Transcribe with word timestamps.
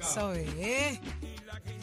Eso. 0.00 0.32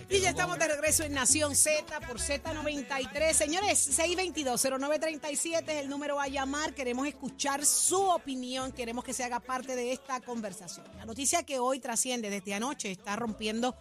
Y 0.10 0.20
ya 0.20 0.30
estamos 0.30 0.60
de 0.60 0.68
regreso 0.68 1.04
en 1.04 1.14
Nación 1.14 1.56
Z 1.56 2.00
por 2.02 2.20
Z93. 2.20 3.34
Señores, 3.34 4.00
622-0937 4.00 5.64
es 5.70 5.82
el 5.82 5.90
número 5.90 6.20
a 6.20 6.28
llamar. 6.28 6.76
Queremos 6.76 7.08
escuchar 7.08 7.66
su 7.66 8.00
opinión. 8.00 8.72
Queremos 8.72 9.04
que 9.04 9.14
se 9.14 9.24
haga 9.24 9.40
parte 9.40 9.76
de 9.76 9.92
esta 9.92 10.20
conversación. 10.22 10.86
La 10.98 11.06
noticia 11.06 11.44
que 11.44 11.58
hoy 11.58 11.80
trasciende 11.80 12.30
desde 12.30 12.54
anoche 12.54 12.92
está 12.92 13.16
rompiendo 13.16 13.76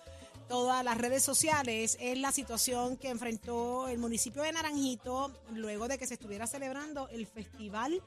todas 0.48 0.84
las 0.84 0.98
redes 0.98 1.22
sociales 1.22 1.96
es 2.00 2.18
la 2.18 2.32
situación 2.32 2.96
que 2.96 3.08
enfrentó 3.08 3.88
el 3.88 3.98
municipio 3.98 4.42
de 4.42 4.52
Naranjito 4.52 5.32
luego 5.54 5.88
de 5.88 5.98
que 5.98 6.06
se 6.06 6.14
estuviera 6.14 6.46
celebrando 6.46 7.08
el 7.08 7.26
festival 7.26 8.02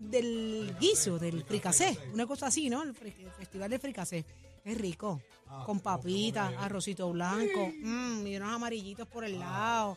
del 0.00 0.74
guiso, 0.80 1.18
del 1.18 1.44
fricasé, 1.44 1.96
una 2.14 2.26
cosa 2.26 2.46
así, 2.46 2.70
¿no? 2.70 2.82
El, 2.82 2.94
festival 2.94 3.70
del 3.70 3.78
fricasé. 3.78 4.24
Es 4.64 4.76
rico, 4.76 5.22
con 5.64 5.80
papitas, 5.80 6.52
arrocito 6.58 7.10
blanco, 7.10 7.72
mm, 7.82 8.26
y 8.26 8.36
unos 8.36 8.52
amarillitos 8.52 9.06
por 9.08 9.24
el 9.24 9.38
lado. 9.38 9.96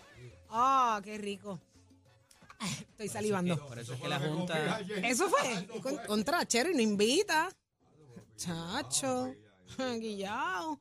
Ah, 0.50 1.02
qué 1.04 1.18
rico. 1.18 1.60
Estoy 2.92 3.10
salivando. 3.10 3.68
Por 3.68 3.80
eso 3.80 3.94
es 3.94 4.00
que 4.00 4.08
la 4.08 4.20
Junta. 4.20 4.80
Eso 5.04 5.30
fue. 5.30 5.82
Con- 5.82 5.98
Contra 6.08 6.46
Chero 6.46 6.72
y 6.72 6.76
no 6.76 6.82
invita. 6.82 7.50
Chacho. 8.38 9.34
Guillao. 10.00 10.80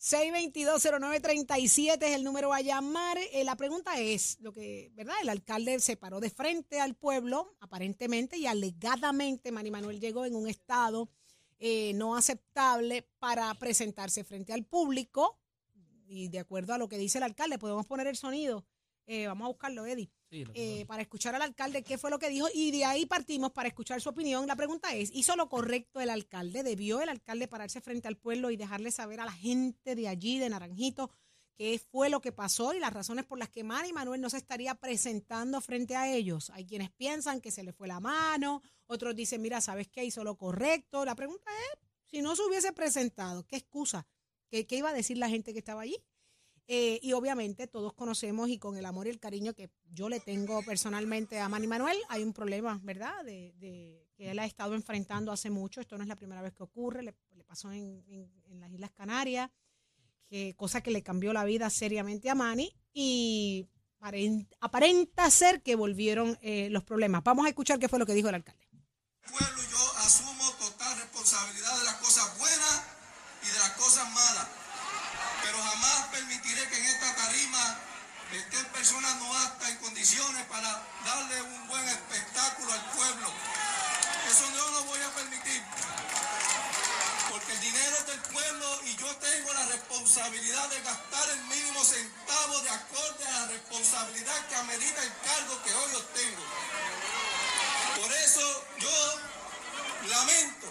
6220937 0.00 2.02
es 2.02 2.14
el 2.14 2.22
número 2.22 2.52
a 2.52 2.60
llamar. 2.60 3.18
Eh, 3.32 3.42
la 3.44 3.56
pregunta 3.56 3.98
es, 3.98 4.38
lo 4.40 4.52
que, 4.52 4.92
¿verdad? 4.94 5.16
El 5.22 5.28
alcalde 5.28 5.80
se 5.80 5.96
paró 5.96 6.20
de 6.20 6.30
frente 6.30 6.78
al 6.80 6.94
pueblo, 6.94 7.56
aparentemente 7.60 8.38
y 8.38 8.46
alegadamente 8.46 9.50
Mari 9.50 9.72
Manuel 9.72 9.98
llegó 10.00 10.24
en 10.24 10.36
un 10.36 10.48
estado 10.48 11.10
eh, 11.58 11.94
no 11.94 12.16
aceptable 12.16 13.10
para 13.18 13.52
presentarse 13.54 14.22
frente 14.22 14.52
al 14.52 14.64
público. 14.64 15.40
Y 16.06 16.28
de 16.28 16.38
acuerdo 16.38 16.74
a 16.74 16.78
lo 16.78 16.88
que 16.88 16.96
dice 16.96 17.18
el 17.18 17.24
alcalde, 17.24 17.58
podemos 17.58 17.84
poner 17.84 18.06
el 18.06 18.14
sonido. 18.16 18.64
Eh, 19.06 19.26
vamos 19.26 19.46
a 19.46 19.48
buscarlo, 19.48 19.84
Eddie 19.84 20.12
Sí, 20.30 20.44
eh, 20.54 20.84
para 20.86 21.00
escuchar 21.00 21.34
al 21.34 21.42
alcalde 21.42 21.82
qué 21.82 21.96
fue 21.96 22.10
lo 22.10 22.18
que 22.18 22.28
dijo 22.28 22.48
y 22.52 22.70
de 22.70 22.84
ahí 22.84 23.06
partimos 23.06 23.52
para 23.52 23.68
escuchar 23.68 24.00
su 24.00 24.10
opinión. 24.10 24.46
La 24.46 24.56
pregunta 24.56 24.94
es, 24.94 25.10
¿hizo 25.14 25.36
lo 25.36 25.48
correcto 25.48 26.00
el 26.00 26.10
alcalde? 26.10 26.62
¿Debió 26.62 27.00
el 27.00 27.08
alcalde 27.08 27.48
pararse 27.48 27.80
frente 27.80 28.08
al 28.08 28.16
pueblo 28.16 28.50
y 28.50 28.56
dejarle 28.56 28.90
saber 28.90 29.20
a 29.20 29.24
la 29.24 29.32
gente 29.32 29.94
de 29.94 30.06
allí, 30.06 30.38
de 30.38 30.50
Naranjito, 30.50 31.10
qué 31.56 31.80
fue 31.90 32.10
lo 32.10 32.20
que 32.20 32.30
pasó 32.30 32.74
y 32.74 32.78
las 32.78 32.92
razones 32.92 33.24
por 33.24 33.38
las 33.38 33.48
que 33.48 33.64
Mari 33.64 33.94
Manuel 33.94 34.20
no 34.20 34.28
se 34.28 34.36
estaría 34.36 34.74
presentando 34.74 35.62
frente 35.62 35.96
a 35.96 36.12
ellos? 36.12 36.50
Hay 36.50 36.66
quienes 36.66 36.90
piensan 36.90 37.40
que 37.40 37.50
se 37.50 37.62
le 37.62 37.72
fue 37.72 37.88
la 37.88 38.00
mano, 38.00 38.60
otros 38.86 39.16
dicen, 39.16 39.40
mira, 39.40 39.62
¿sabes 39.62 39.88
qué? 39.88 40.04
Hizo 40.04 40.24
lo 40.24 40.36
correcto. 40.36 41.06
La 41.06 41.14
pregunta 41.14 41.50
es, 41.72 41.78
si 42.04 42.20
no 42.20 42.36
se 42.36 42.42
hubiese 42.42 42.72
presentado, 42.74 43.46
¿qué 43.46 43.56
excusa? 43.56 44.06
¿Qué, 44.50 44.66
qué 44.66 44.76
iba 44.76 44.90
a 44.90 44.94
decir 44.94 45.16
la 45.16 45.30
gente 45.30 45.54
que 45.54 45.58
estaba 45.58 45.82
allí? 45.82 45.96
Eh, 46.70 47.00
y 47.02 47.14
obviamente 47.14 47.66
todos 47.66 47.94
conocemos 47.94 48.50
y 48.50 48.58
con 48.58 48.76
el 48.76 48.84
amor 48.84 49.06
y 49.06 49.10
el 49.10 49.18
cariño 49.18 49.54
que 49.54 49.70
yo 49.90 50.10
le 50.10 50.20
tengo 50.20 50.62
personalmente 50.62 51.40
a 51.40 51.48
Manny 51.48 51.66
Manuel, 51.66 51.96
hay 52.10 52.22
un 52.22 52.34
problema, 52.34 52.78
¿verdad? 52.82 53.24
De, 53.24 53.54
de 53.58 54.06
que 54.14 54.30
él 54.32 54.38
ha 54.38 54.44
estado 54.44 54.74
enfrentando 54.74 55.32
hace 55.32 55.48
mucho. 55.48 55.80
Esto 55.80 55.96
no 55.96 56.02
es 56.02 56.08
la 56.08 56.16
primera 56.16 56.42
vez 56.42 56.52
que 56.52 56.62
ocurre, 56.62 57.02
le, 57.02 57.14
pasó 57.46 57.72
en, 57.72 58.04
en- 58.08 58.60
las 58.60 58.70
Islas 58.70 58.90
Canarias, 58.90 59.50
que, 60.28 60.54
cosa 60.56 60.82
que 60.82 60.90
le 60.90 61.02
cambió 61.02 61.32
la 61.32 61.44
vida 61.44 61.70
seriamente 61.70 62.28
a 62.28 62.34
Manny 62.34 62.70
y 62.92 63.66
paren- 63.98 64.46
aparenta 64.60 65.30
ser 65.30 65.62
que 65.62 65.74
volvieron 65.74 66.38
eh, 66.42 66.68
los 66.70 66.84
problemas. 66.84 67.24
Vamos 67.24 67.46
a 67.46 67.48
escuchar 67.48 67.78
qué 67.78 67.88
fue 67.88 67.98
lo 67.98 68.04
que 68.04 68.12
dijo 68.12 68.28
el 68.28 68.34
alcalde. 68.34 68.68
pueblo 69.30 69.62
yo 69.70 69.92
asumo 70.04 70.52
total 70.60 70.98
responsabilidad 70.98 71.78
de 71.78 71.84
las 71.86 71.94
cosas 71.94 72.36
buenas 72.38 72.82
y 73.42 73.46
de 73.46 73.58
las 73.58 73.70
cosas 73.70 74.04
malas. 74.12 74.48
Pero 75.42 75.56
jamás 75.62 76.08
permitiré 76.08 76.60
que 76.68 76.76
en 76.78 76.84
esta 76.84 77.14
tarima 77.14 77.78
estén 78.32 78.66
personas 78.72 79.16
no 79.20 79.32
aptas 79.38 79.70
en 79.70 79.78
condiciones 79.78 80.44
para 80.46 80.68
darle 81.04 81.42
un 81.42 81.68
buen 81.68 81.88
espectáculo 81.88 82.72
al 82.72 82.84
pueblo. 82.92 83.28
Eso 84.28 84.44
yo 84.56 84.70
no 84.72 84.84
voy 84.84 85.00
a 85.00 85.14
permitir. 85.14 85.62
Porque 87.30 87.52
el 87.52 87.60
dinero 87.60 87.96
es 87.98 88.06
del 88.06 88.20
pueblo 88.32 88.66
y 88.86 88.96
yo 88.96 89.08
tengo 89.16 89.52
la 89.54 89.66
responsabilidad 89.66 90.68
de 90.70 90.80
gastar 90.82 91.28
el 91.92 92.04
mínimo 92.04 92.18
centavo 92.18 92.60
de 92.60 92.70
acorde 92.70 93.26
a 93.26 93.40
la 93.40 93.46
responsabilidad 93.46 94.48
que 94.48 94.56
amerita 94.56 95.02
el 95.02 95.12
cargo 95.24 95.62
que 95.62 95.74
hoy 95.74 95.94
obtengo. 95.94 96.42
Por 98.00 98.12
eso 98.12 98.64
yo 98.78 100.08
lamento 100.08 100.66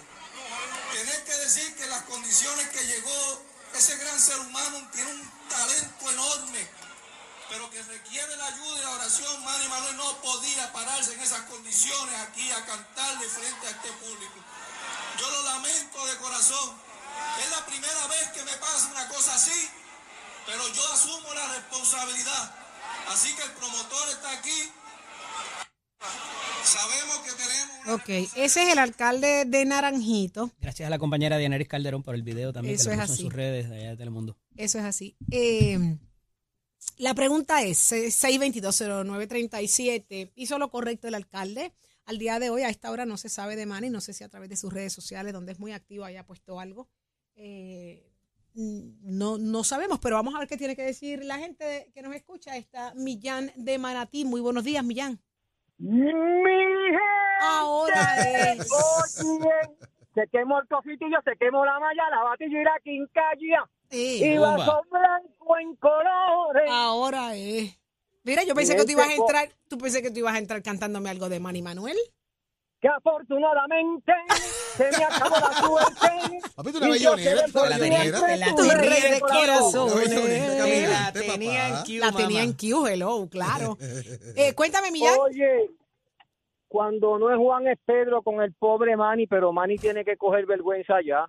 tener 0.93 1.23
que 1.23 1.33
decir 1.33 1.75
que 1.75 1.87
las 1.87 2.03
condiciones 2.03 2.69
que 2.69 2.85
llegó 2.85 3.41
ese 3.73 3.95
gran 3.97 4.19
ser 4.19 4.39
humano 4.39 4.89
tiene 4.91 5.11
un 5.11 5.31
talento 5.49 6.11
enorme, 6.11 6.67
pero 7.49 7.69
que 7.69 7.81
requiere 7.83 8.35
la 8.37 8.47
ayuda 8.47 8.79
y 8.79 8.83
la 8.83 8.91
oración. 8.91 9.43
Manny 9.43 9.67
Manuel 9.67 9.97
no 9.97 10.21
podía 10.21 10.71
pararse 10.73 11.13
en 11.13 11.21
esas 11.21 11.41
condiciones 11.41 12.15
aquí 12.21 12.49
a 12.51 12.65
cantarle 12.65 13.27
frente 13.27 13.67
a 13.67 13.71
este 13.71 13.91
público. 13.93 14.35
Yo 15.19 15.29
lo 15.29 15.43
lamento 15.43 16.05
de 16.05 16.17
corazón. 16.17 16.87
Es 17.43 17.49
la 17.51 17.65
primera 17.65 18.07
vez 18.07 18.29
que 18.29 18.43
me 18.43 18.53
pasa 18.57 18.87
una 18.91 19.07
cosa 19.09 19.33
así, 19.33 19.69
pero 20.47 20.61
yo 20.73 20.81
asumo 20.93 21.33
la 21.33 21.53
responsabilidad. 21.55 22.55
Así 23.09 23.35
que 23.35 23.43
el 23.43 23.51
promotor 23.51 24.09
está 24.09 24.31
aquí. 24.39 24.71
Sabemos 26.63 27.17
que 27.19 27.31
tenemos 27.31 28.01
Ok, 28.01 28.09
ese 28.35 28.63
es 28.63 28.69
el 28.73 28.79
alcalde 28.79 29.45
de 29.45 29.63
Naranjito. 29.65 30.51
Gracias 30.59 30.87
a 30.87 30.89
la 30.89 30.99
compañera 30.99 31.37
Dianeris 31.37 31.67
Calderón 31.69 32.03
por 32.03 32.13
el 32.15 32.23
video 32.23 32.51
también 32.51 32.75
Eso 32.75 32.89
que 32.89 32.97
le 32.97 33.03
es 33.03 33.09
puso 33.09 33.13
así. 33.13 33.21
en 33.23 33.27
sus 33.27 33.33
redes 33.33 33.69
de 33.69 33.77
allá 33.77 33.89
de 33.91 33.97
Telemundo. 33.97 34.37
Eso 34.55 34.77
es 34.79 34.83
así. 34.85 35.15
Eh, 35.31 35.97
la 36.97 37.13
pregunta 37.13 37.61
es, 37.63 37.91
eh, 37.93 38.07
6220937, 38.11 40.31
¿hizo 40.35 40.57
lo 40.59 40.69
correcto 40.69 41.07
el 41.07 41.15
alcalde? 41.15 41.73
Al 42.05 42.17
día 42.19 42.39
de 42.39 42.49
hoy, 42.49 42.63
a 42.63 42.69
esta 42.69 42.91
hora, 42.91 43.05
no 43.05 43.15
se 43.17 43.29
sabe 43.29 43.55
de 43.55 43.65
Manny, 43.65 43.89
no 43.89 44.01
sé 44.01 44.13
si 44.13 44.23
a 44.23 44.29
través 44.29 44.49
de 44.49 44.57
sus 44.57 44.71
redes 44.73 44.93
sociales, 44.93 45.33
donde 45.33 45.51
es 45.53 45.59
muy 45.59 45.71
activo, 45.73 46.05
haya 46.05 46.25
puesto 46.25 46.59
algo. 46.59 46.89
Eh, 47.35 48.11
no, 48.57 49.37
no 49.37 49.63
sabemos, 49.63 49.99
pero 49.99 50.15
vamos 50.15 50.33
a 50.35 50.39
ver 50.39 50.47
qué 50.47 50.57
tiene 50.57 50.75
que 50.75 50.81
decir 50.83 51.23
la 51.23 51.37
gente 51.37 51.91
que 51.93 52.01
nos 52.01 52.15
escucha. 52.15 52.57
Está 52.57 52.93
Millán 52.95 53.51
de 53.55 53.77
Manatí. 53.77 54.25
Muy 54.25 54.41
buenos 54.41 54.63
días, 54.63 54.83
Millán. 54.83 55.19
Mi 55.77 56.11
Ahora 57.41 58.53
es. 58.53 58.67
Oye, 58.71 59.49
se 60.15 60.27
quemó 60.31 60.59
el 60.59 60.67
cofitillo, 60.67 61.17
se 61.23 61.35
quemó 61.37 61.63
la 61.65 61.79
malla, 61.79 62.09
la 62.09 62.23
batilla 62.23 62.61
y 62.61 62.63
la 62.63 62.79
quincalla. 62.83 63.69
Eh, 63.91 64.33
Y 64.33 64.37
vaso 64.37 64.81
blanco 64.89 65.57
en 65.59 65.75
colores. 65.75 66.69
ahora 66.69 67.35
es. 67.35 67.79
Mira, 68.23 68.43
yo 68.43 68.55
pensé 68.55 68.75
que 68.75 68.83
tú 68.83 68.91
ibas 68.91 69.07
a 69.07 69.13
entrar, 69.13 69.49
tú 69.69 69.77
pensé 69.77 70.01
que 70.01 70.09
tú 70.11 70.19
ibas 70.19 70.33
a 70.33 70.39
entrar 70.39 70.61
cantándome 70.63 71.09
algo 71.09 71.29
de 71.29 71.39
Manny 71.39 71.61
Manuel. 71.61 71.95
Que 72.79 72.87
afortunadamente 72.87 74.13
se 74.75 74.83
me 74.97 75.03
acabó 75.05 75.35
la 75.39 75.53
suerte. 75.53 76.39
Papi, 76.55 76.71
tú 76.71 76.77
una 76.77 76.89
bellonera, 76.89 77.45
tú 77.51 77.59
la 77.67 77.75
tu 77.75 77.81
tenía 77.81 78.75
rey 78.75 79.11
de 79.13 79.19
corazón. 79.19 79.89
la 79.89 81.11
tenía 81.13 81.69
papá. 81.69 81.79
en 81.79 81.85
Q, 81.85 81.99
La 81.99 82.05
mamá. 82.11 82.17
tenía 82.17 82.43
en 82.43 82.53
Q, 82.53 82.87
hello, 82.87 83.27
claro. 83.29 83.77
Eh, 84.35 84.53
cuéntame, 84.53 84.91
Millán. 84.91 85.15
Oye, 85.19 85.71
cuando 86.67 87.17
no 87.17 87.31
es 87.31 87.37
Juan 87.37 87.67
es 87.67 87.79
Pedro 87.85 88.21
con 88.21 88.41
el 88.41 88.53
pobre 88.53 88.95
Manny, 88.95 89.25
pero 89.25 89.51
Manny 89.51 89.77
tiene 89.77 90.05
que 90.05 90.15
coger 90.17 90.45
vergüenza 90.45 90.95
ya. 91.03 91.25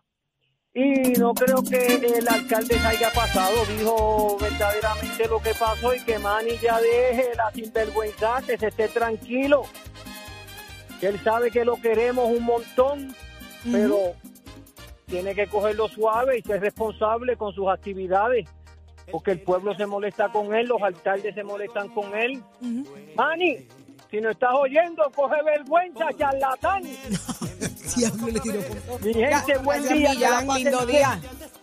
Y 0.75 1.13
no 1.19 1.33
creo 1.33 1.63
que 1.63 1.95
el 1.95 2.29
alcalde 2.29 2.79
se 2.79 2.87
haya 2.87 3.11
pasado, 3.13 3.65
dijo 3.67 4.37
verdaderamente 4.39 5.27
lo 5.27 5.41
que 5.41 5.55
pasó 5.55 5.95
y 5.95 6.05
que 6.05 6.19
Manny 6.19 6.59
ya 6.59 6.79
deje 6.79 7.35
la 7.37 7.51
sinvergüenza, 7.53 8.43
que 8.47 8.59
se 8.59 8.67
esté 8.67 8.89
tranquilo. 8.89 9.63
Que 11.01 11.07
él 11.09 11.21
sabe 11.23 11.51
que 11.51 11.65
lo 11.65 11.81
queremos 11.81 12.27
un 12.29 12.45
montón, 12.45 13.15
pero 13.71 14.15
tiene 15.07 15.35
que 15.35 15.47
cogerlo 15.47 15.89
suave 15.89 16.39
y 16.39 16.43
ser 16.43 16.61
responsable 16.61 17.37
con 17.37 17.53
sus 17.55 17.69
actividades. 17.69 18.47
porque 19.11 19.31
el 19.31 19.41
pueblo 19.41 19.75
se 19.75 19.87
molesta 19.87 20.31
con 20.31 20.55
él, 20.55 20.67
los 20.69 20.83
alcaldes 20.83 21.35
se 21.35 21.43
molestan 21.43 21.89
con 21.89 22.15
él. 22.15 22.43
Manny, 23.17 23.67
si 24.11 24.21
no 24.21 24.31
estás 24.31 24.51
oyendo, 24.55 25.11
coge 25.15 25.37
vergüenza, 25.45 26.07
charlatán. 26.19 26.83
Diablo, 27.97 28.27
le 28.29 28.41
tiró 28.41 28.63
con 28.69 28.79
todo. 28.81 28.99
Mi 29.01 29.15
gente, 29.15 29.59
buen 29.65 29.83
día. 29.89 30.11
Millán, 30.11 30.49
lindo 30.49 30.87
día. 30.87 31.21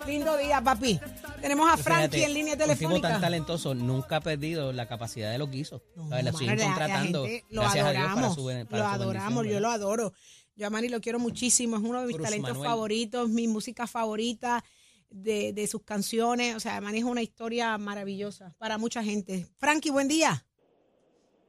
Lindo 0.08 0.38
día, 0.38 0.62
papi. 0.62 1.00
Tenemos 1.42 1.70
a 1.72 1.78
Frankie 1.78 2.18
fíjate, 2.18 2.24
en 2.26 2.34
línea 2.34 2.54
Un 2.54 2.60
tipo 2.60 2.70
tan 2.70 2.78
telefónica. 2.78 3.20
talentoso 3.20 3.74
nunca 3.76 4.18
ha 4.18 4.22
perdido 4.22 4.72
la 4.74 4.88
capacidad 4.88 5.32
de 5.32 5.38
lo 5.38 5.50
que 5.50 5.58
hizo. 5.58 5.82
La 6.10 6.32
siguen 6.32 6.58
la 6.58 6.66
contratando. 6.66 7.26
gente 7.26 7.46
lo 7.50 7.62
gracias 7.62 7.86
a 7.86 7.92
Dios 7.92 8.00
adoramos, 8.04 8.22
para 8.24 8.36
su, 8.36 8.46
ben- 8.46 8.68
para 8.68 8.84
lo 8.84 8.90
su 8.90 8.96
adoramos, 9.02 9.48
yo 9.48 9.60
lo 9.60 9.70
adoro. 9.70 10.14
Yo 10.56 10.68
a 10.68 10.70
Manny 10.70 10.88
lo 10.90 11.02
quiero 11.02 11.20
muchísimo, 11.20 11.76
es 11.78 11.84
uno 11.84 12.00
de 12.02 12.08
mis 12.08 12.16
Cruz 12.16 12.28
talentos 12.28 12.52
Manuel. 12.52 12.70
favoritos, 12.70 13.30
mi 13.30 13.48
música 13.48 13.88
favorita 13.88 14.64
de, 15.10 15.52
de 15.54 15.68
sus 15.68 15.84
canciones. 15.84 16.56
O 16.56 16.60
sea, 16.60 16.80
es 16.80 17.04
una 17.04 17.22
historia 17.22 17.78
maravillosa 17.78 18.56
para 18.58 18.78
mucha 18.78 19.04
gente. 19.04 19.46
Frankie, 19.58 19.90
buen 19.92 20.08
día. 20.08 20.46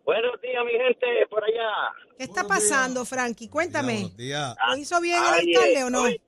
Buenos 0.05 0.41
días, 0.41 0.63
mi 0.65 0.73
gente, 0.73 1.07
por 1.31 1.43
allá. 1.43 1.69
¿Qué 2.19 2.25
está 2.25 2.45
pasando, 2.47 3.05
Frankie? 3.05 3.49
Cuéntame. 3.49 3.93
Buenos 3.95 4.17
días. 4.17 4.57
¿Lo 4.69 4.77
hizo 4.77 5.01
bien 5.01 5.19
el 5.23 5.41
Oye, 5.45 5.57
alcalde 5.57 5.85
o 5.85 5.91
no? 5.91 6.03
Oye, 6.03 6.21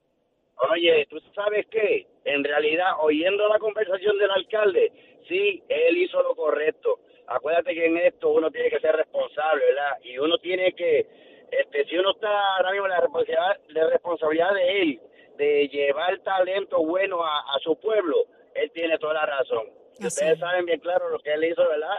oye, 0.73 1.07
¿tú 1.11 1.17
sabes 1.35 1.65
qué? 1.71 2.07
En 2.35 2.45
realidad, 2.45 2.93
oyendo 3.01 3.49
la 3.49 3.59
conversación 3.59 4.19
del 4.19 4.31
alcalde, 4.31 4.93
sí, 5.29 5.63
él 5.69 5.97
hizo 5.97 6.23
lo 6.23 6.35
correcto. 6.35 6.99
Acuérdate 7.27 7.75
que 7.75 7.87
en 7.87 7.97
esto 7.99 8.31
uno 8.31 8.51
tiene 8.51 8.71
que 8.71 8.81
ser 8.81 8.97
responsable, 8.97 9.65
¿verdad? 9.65 9.93
Y 10.03 10.19
uno 10.19 10.39
tiene 10.39 10.73
que, 10.75 11.07
este, 11.51 11.85
si 11.87 11.97
uno 11.99 12.11
está 12.13 12.57
ahora 12.57 12.71
mismo 12.73 12.87
en 12.87 12.91
la 12.93 13.01
responsabilidad, 13.01 13.57
la 13.69 13.87
responsabilidad 13.91 14.55
de 14.55 14.83
él, 14.83 15.01
de 15.37 15.69
llevar 15.69 16.19
talento 16.21 16.79
bueno 16.85 17.23
a, 17.25 17.39
a 17.55 17.59
su 17.63 17.79
pueblo, 17.79 18.17
él 18.55 18.71
tiene 18.73 18.99
toda 18.99 19.15
la 19.15 19.27
razón. 19.27 19.67
Así 19.99 20.07
ustedes 20.07 20.33
es. 20.35 20.41
saben 20.41 20.65
bien 20.67 20.81
claro 20.81 21.09
lo 21.11 21.19
que 21.21 21.33
él 21.33 21.45
hizo, 21.45 21.67
¿verdad? 21.69 21.97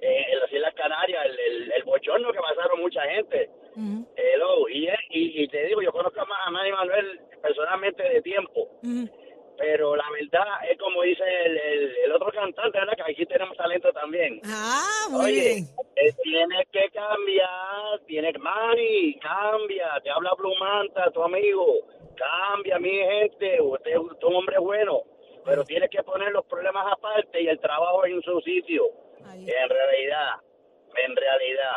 Eh, 0.00 0.26
en 0.32 0.38
las 0.40 0.52
Islas 0.52 0.74
Canarias, 0.74 1.24
el, 1.26 1.38
el, 1.40 1.72
el 1.72 1.82
bochorno 1.84 2.30
que 2.32 2.38
pasaron 2.38 2.80
mucha 2.80 3.02
gente. 3.02 3.50
Ujú, 3.76 4.06
Hello, 4.16 4.68
y, 4.68 4.86
y, 5.10 5.42
y 5.42 5.48
te 5.48 5.64
digo, 5.64 5.80
yo 5.82 5.90
conozco 5.92 6.20
a 6.20 6.24
Ma- 6.26 6.44
a 6.46 6.50
Manny 6.50 6.70
Manuel 6.72 7.20
personalmente 7.42 8.02
de 8.02 8.22
tiempo, 8.22 8.68
ujú. 8.82 9.08
pero 9.58 9.96
la 9.96 10.04
verdad 10.10 10.46
es 10.70 10.78
como 10.78 11.02
dice 11.02 11.22
el, 11.44 11.56
el, 11.58 11.96
el 12.04 12.12
otro 12.12 12.30
cantante, 12.32 12.78
¿verdad? 12.78 12.94
Que 12.96 13.12
aquí 13.12 13.26
tenemos 13.26 13.56
talento 13.56 13.92
también. 13.92 14.40
Ah, 14.46 15.06
muy 15.10 15.24
Oye, 15.26 15.40
bien. 15.40 15.64
eh, 15.96 16.12
tienes 16.22 16.66
que 16.72 16.88
cambiar, 16.90 18.00
tienes 18.06 18.32
que, 18.32 18.38
Manny, 18.38 19.18
cambia, 19.20 20.00
te 20.02 20.10
habla 20.10 20.30
Blumanta, 20.38 21.10
tu 21.10 21.22
amigo, 21.22 21.66
cambia, 22.16 22.78
mi 22.78 22.90
gente, 22.90 23.60
usted, 23.60 23.96
usted 23.96 24.18
es 24.18 24.24
un 24.24 24.34
hombre 24.34 24.58
bueno, 24.58 25.02
pero 25.44 25.64
tienes 25.64 25.90
que 25.90 26.02
poner 26.02 26.32
los 26.32 26.44
problemas 26.46 26.86
aparte 26.92 27.40
y 27.42 27.48
el 27.48 27.58
trabajo 27.60 28.04
en 28.06 28.22
su 28.22 28.40
sitio, 28.40 28.84
Ahí 29.26 29.44
en 29.48 29.68
realidad, 29.68 30.30
en 31.06 31.16
realidad. 31.16 31.72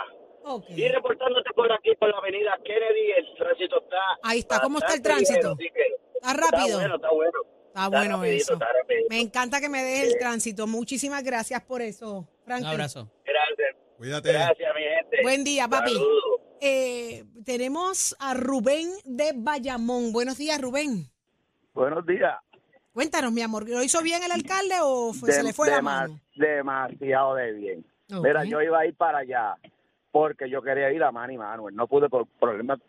Ok. 0.45 0.65
Y 0.69 0.87
reportándote 0.87 1.49
por 1.53 1.71
aquí, 1.71 1.93
por 1.95 2.09
la 2.09 2.17
avenida 2.17 2.57
Kennedy, 2.63 3.11
el 3.17 3.33
tránsito 3.35 3.79
está... 3.79 3.87
Ahí 4.23 4.39
está, 4.39 4.59
¿cómo 4.61 4.79
está 4.79 4.93
el 4.93 5.01
tránsito? 5.01 5.55
Está 5.59 6.33
rápido. 6.33 6.65
Está 6.67 6.77
bueno, 6.79 6.95
está 6.95 7.09
bueno. 7.11 7.31
Está 7.67 7.87
bueno 7.87 8.17
rapidito, 8.17 8.41
eso. 8.43 8.53
está. 8.53 8.67
Me 9.09 9.21
encanta 9.21 9.61
que 9.61 9.69
me 9.69 9.83
dejes 9.83 10.13
el 10.13 10.19
tránsito. 10.19 10.67
Muchísimas 10.67 11.23
gracias 11.23 11.61
por 11.61 11.81
eso, 11.81 12.17
Un 12.19 12.27
Frankie. 12.45 12.67
abrazo. 12.67 13.09
Gracias. 13.25 13.75
Cuídate. 13.97 14.33
Gracias, 14.33 14.71
mi 14.75 14.81
gente. 14.81 15.17
Buen 15.23 15.43
día, 15.43 15.67
papi. 15.67 15.93
Eh, 16.61 17.23
tenemos 17.45 18.15
a 18.19 18.33
Rubén 18.33 18.89
de 19.05 19.31
Bayamón. 19.35 20.11
Buenos 20.11 20.37
días, 20.37 20.59
Rubén. 20.59 21.09
Buenos 21.73 22.05
días. 22.05 22.35
Cuéntanos, 22.91 23.31
mi 23.31 23.41
amor, 23.41 23.69
¿lo 23.69 23.81
hizo 23.83 24.01
bien 24.01 24.21
el 24.23 24.31
alcalde 24.31 24.75
o 24.81 25.13
fue- 25.13 25.31
se 25.31 25.43
le 25.43 25.53
fue 25.53 25.69
la 25.69 25.81
mano? 25.81 26.19
Demasiado 26.35 27.35
de 27.35 27.51
bien. 27.53 27.85
Ok. 28.13 28.23
Mira, 28.25 28.43
yo 28.43 28.61
iba 28.61 28.79
a 28.79 28.85
ir 28.85 28.95
para 28.95 29.19
allá 29.19 29.55
porque 30.11 30.49
yo 30.49 30.61
quería 30.61 30.91
ir 30.91 31.01
a 31.03 31.11
Manny 31.11 31.37
Manuel. 31.37 31.75
No 31.75 31.87
pude 31.87 32.09
por 32.09 32.25
problemas, 32.39 32.79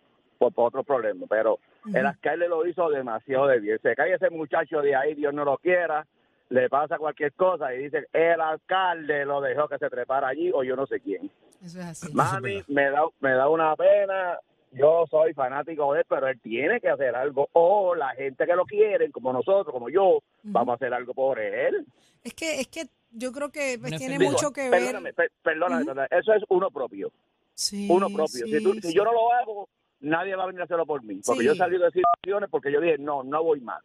por, 0.40 0.54
por 0.54 0.68
otros 0.68 0.86
problemas, 0.86 1.28
pero 1.28 1.58
el 1.94 2.06
alcalde 2.06 2.48
lo 2.48 2.66
hizo 2.66 2.88
demasiado 2.88 3.46
de 3.46 3.60
bien. 3.60 3.78
Se 3.82 3.94
cae 3.94 4.14
ese 4.14 4.30
muchacho 4.30 4.80
de 4.80 4.96
ahí, 4.96 5.14
Dios 5.14 5.34
no 5.34 5.44
lo 5.44 5.58
quiera, 5.58 6.06
le 6.48 6.68
pasa 6.70 6.96
cualquier 6.96 7.34
cosa 7.34 7.74
y 7.74 7.84
dice, 7.84 8.06
el 8.14 8.40
alcalde 8.40 9.26
lo 9.26 9.42
dejó 9.42 9.68
que 9.68 9.76
se 9.76 9.90
trepara 9.90 10.28
allí 10.28 10.50
o 10.52 10.64
yo 10.64 10.74
no 10.76 10.86
sé 10.86 10.98
quién. 11.00 11.30
Eso 11.62 11.78
es 11.78 11.84
así. 11.84 12.14
Mami, 12.14 12.62
me 12.68 12.90
da, 12.90 13.02
me 13.20 13.32
da 13.32 13.48
una 13.50 13.76
pena. 13.76 14.38
Yo 14.72 15.04
soy 15.10 15.34
fanático 15.34 15.92
de 15.92 16.00
él, 16.00 16.06
pero 16.08 16.26
él 16.28 16.40
tiene 16.40 16.80
que 16.80 16.88
hacer 16.88 17.14
algo. 17.14 17.48
O 17.52 17.94
la 17.94 18.10
gente 18.14 18.46
que 18.46 18.54
lo 18.54 18.64
quieren, 18.64 19.10
como 19.12 19.32
nosotros, 19.32 19.72
como 19.74 19.90
yo, 19.90 20.20
vamos 20.44 20.72
a 20.72 20.76
hacer 20.76 20.94
algo 20.94 21.12
por 21.12 21.38
él. 21.38 21.84
Es 22.24 22.32
que, 22.34 22.60
es 22.60 22.68
que 22.68 22.84
yo 23.10 23.30
creo 23.32 23.50
que 23.50 23.76
pues, 23.78 23.96
tiene 23.96 24.18
mucho 24.18 24.52
que 24.52 24.70
ver. 24.70 24.80
Perdóname, 24.80 25.12
per- 25.12 25.32
perdóname, 25.42 25.84
perdóname, 25.84 26.08
eso 26.12 26.32
es 26.32 26.42
uno 26.48 26.70
propio. 26.70 27.10
Sí, 27.52 27.88
Uno 27.90 28.06
propio. 28.08 28.46
si, 28.46 28.62
tú- 28.62 28.72
sí, 28.74 28.80
si 28.80 28.94
yo 28.94 29.04
no 29.04 29.12
lo 29.12 29.32
hago, 29.34 29.68
nadie 30.00 30.34
va 30.36 30.44
a 30.44 30.46
venir 30.46 30.60
a 30.62 30.64
hacerlo 30.64 30.86
por 30.86 31.02
mí. 31.02 31.20
Porque 31.24 31.40
Sí. 31.42 31.46
yo 31.46 31.54
salí 31.54 31.78
de 31.78 31.90
situaciones 31.90 32.48
porque 32.50 32.72
yo 32.72 32.80
dije, 32.80 32.98
no, 32.98 33.22
no 33.22 33.42
voy 33.44 33.60
más. 33.60 33.82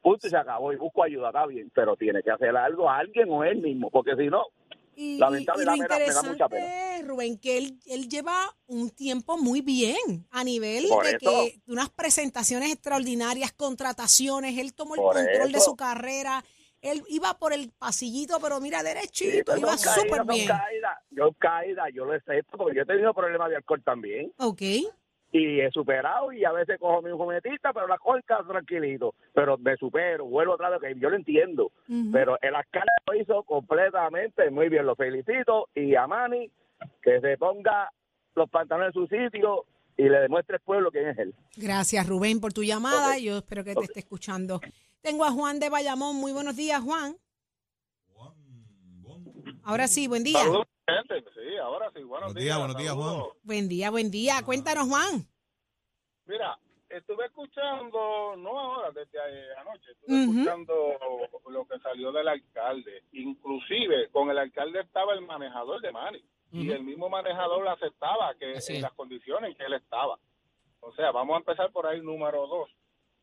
Punto 0.00 0.26
y 0.26 0.30
se 0.30 0.36
acabó. 0.36 0.72
Y 0.72 0.76
busco 0.76 1.02
ayuda, 1.02 1.28
está 1.28 1.46
bien. 1.46 1.70
Pero 1.74 1.96
tiene 1.96 2.22
que 2.22 2.30
hacer 2.30 2.56
algo 2.56 2.88
a 2.88 2.98
alguien 2.98 3.28
o 3.30 3.42
él 3.44 3.58
mismo. 3.60 3.90
Porque 3.90 4.14
si 4.16 4.26
no, 4.28 4.44
Y, 4.98 5.18
Lamentable, 5.18 5.60
y- 5.60 5.62
y 5.62 5.66
lo 5.66 5.72
me 5.72 5.78
da- 5.88 5.98
me 5.98 6.04
da 6.06 6.22
mucha 6.22 6.44
interesante, 6.46 7.02
Rubén, 7.06 7.38
que 7.38 7.58
él, 7.58 7.78
él 7.84 8.08
lleva 8.08 8.34
un 8.66 8.88
tiempo 8.88 9.36
muy 9.36 9.60
bien 9.60 10.26
a 10.30 10.42
nivel 10.42 10.86
Por 10.88 11.04
de 11.04 11.10
eso. 11.10 11.18
que 11.18 11.60
unas 11.70 11.90
presentaciones 11.90 12.72
extraordinarias, 12.72 13.52
contrataciones, 13.52 14.56
él 14.56 14.72
tomó 14.74 14.94
el 14.94 15.02
control 15.02 15.52
de 15.52 15.60
su 15.60 15.76
carrera, 15.76 16.42
él 16.80 17.02
iba 17.08 17.34
por 17.38 17.52
el 17.52 17.70
pasillito, 17.78 18.38
pero 18.40 18.58
mira, 18.58 18.82
derechito, 18.82 19.54
iba 19.58 19.76
súper 19.76 20.24
bien. 20.24 20.48
caídas. 20.48 20.96
Yo 21.10 21.30
caída, 21.38 21.90
yo 21.92 22.06
lo 22.06 22.14
acepto 22.14 22.56
porque 22.56 22.76
yo 22.76 22.82
he 22.82 22.86
tenido 22.86 23.12
problemas 23.12 23.50
de 23.50 23.56
alcohol 23.56 23.82
también 23.84 24.32
Ok, 24.38 24.62
y 25.36 25.60
he 25.60 25.70
superado 25.70 26.32
y 26.32 26.44
a 26.44 26.52
veces 26.52 26.78
cojo 26.78 27.02
mi 27.02 27.10
juguetita, 27.10 27.72
pero 27.72 27.86
la 27.86 27.98
cojo 27.98 28.18
tranquilito, 28.48 29.14
pero 29.34 29.58
me 29.58 29.76
supero, 29.76 30.24
vuelvo 30.24 30.54
otra 30.54 30.70
vez, 30.70 30.80
que 30.80 31.00
yo 31.00 31.10
lo 31.10 31.16
entiendo, 31.16 31.72
pero 32.12 32.38
el 32.40 32.54
alcalde 32.54 32.90
lo 33.06 33.14
hizo 33.14 33.42
completamente 33.42 34.50
muy 34.50 34.68
bien, 34.68 34.86
lo 34.86 34.96
felicito 34.96 35.68
y 35.74 35.94
a 35.94 36.06
Manny 36.06 36.50
que 37.02 37.20
se 37.20 37.36
ponga 37.38 37.90
los 38.34 38.48
pantalones 38.50 38.94
en 38.94 39.02
su 39.02 39.06
sitio 39.08 39.64
y 39.96 40.08
le 40.08 40.20
demuestre 40.20 40.56
al 40.56 40.60
pueblo 40.62 40.90
quién 40.90 41.08
es 41.08 41.18
él. 41.18 41.34
gracias 41.56 42.06
Rubén 42.06 42.40
por 42.40 42.52
tu 42.52 42.62
llamada, 42.62 43.18
yo 43.18 43.38
espero 43.38 43.64
que 43.64 43.74
te 43.74 43.84
esté 43.84 44.00
escuchando. 44.00 44.60
Tengo 45.00 45.24
a 45.24 45.30
Juan 45.30 45.58
de 45.60 45.70
Bayamón, 45.70 46.16
muy 46.16 46.32
buenos 46.32 46.56
días 46.56 46.82
Juan. 46.82 47.16
Ahora 49.62 49.88
sí, 49.88 50.06
buen 50.06 50.22
día. 50.22 50.38
Saludos. 50.38 50.66
Sí, 50.86 51.56
ahora 51.60 51.90
sí. 51.94 52.02
Buenos, 52.04 52.32
Buenos 52.32 52.34
días, 52.34 52.58
buenos 52.58 52.76
días, 52.76 52.94
Juan. 52.94 53.22
Buen 53.42 53.68
día, 53.68 53.90
buen 53.90 54.08
día. 54.10 54.34
Cuéntanos 54.44 54.86
Juan. 54.88 55.26
Mira, 56.26 56.56
estuve 56.88 57.26
escuchando, 57.26 58.36
no 58.36 58.56
ahora, 58.58 58.92
desde 58.92 59.18
eh, 59.18 59.48
anoche, 59.58 59.90
estuve 59.90 60.22
Ujú. 60.22 60.32
escuchando 60.32 60.74
lo 61.50 61.66
que 61.66 61.78
salió 61.80 62.12
del 62.12 62.28
alcalde. 62.28 63.02
Inclusive, 63.12 64.10
con 64.10 64.30
el 64.30 64.38
alcalde 64.38 64.80
estaba 64.80 65.12
el 65.14 65.22
manejador 65.22 65.80
de 65.80 65.90
Mani. 65.90 66.24
Y 66.52 66.68
Ujú. 66.68 66.76
el 66.76 66.84
mismo 66.84 67.08
manejador 67.08 67.66
aceptaba 67.66 68.34
que 68.36 68.52
Así 68.54 68.76
en 68.76 68.82
las 68.82 68.92
condiciones 68.92 69.50
en 69.50 69.56
que 69.56 69.64
él 69.64 69.72
estaba. 69.74 70.16
O 70.80 70.92
sea, 70.94 71.10
vamos 71.10 71.34
a 71.34 71.38
empezar 71.38 71.72
por 71.72 71.86
ahí, 71.88 72.00
número 72.00 72.46
dos. 72.46 72.70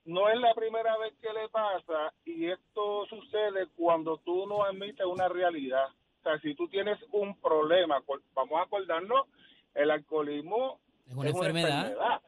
No 0.03 0.27
es 0.27 0.37
la 0.37 0.53
primera 0.53 0.97
vez 0.97 1.13
que 1.21 1.31
le 1.31 1.47
pasa 1.47 2.13
y 2.25 2.47
esto 2.47 3.05
sucede 3.05 3.67
cuando 3.77 4.17
tú 4.17 4.45
no 4.47 4.65
admites 4.65 5.05
una 5.05 5.29
realidad. 5.29 5.87
O 6.23 6.29
sea, 6.29 6.39
si 6.39 6.55
tú 6.55 6.69
tienes 6.69 6.97
un 7.11 7.35
problema, 7.41 8.01
vamos 8.33 8.59
a 8.59 8.63
acordarnos, 8.63 9.27
el 9.75 9.91
alcoholismo 9.91 10.79
Es 11.27 11.33
una 11.33 11.39
enfermedad. 11.89 12.21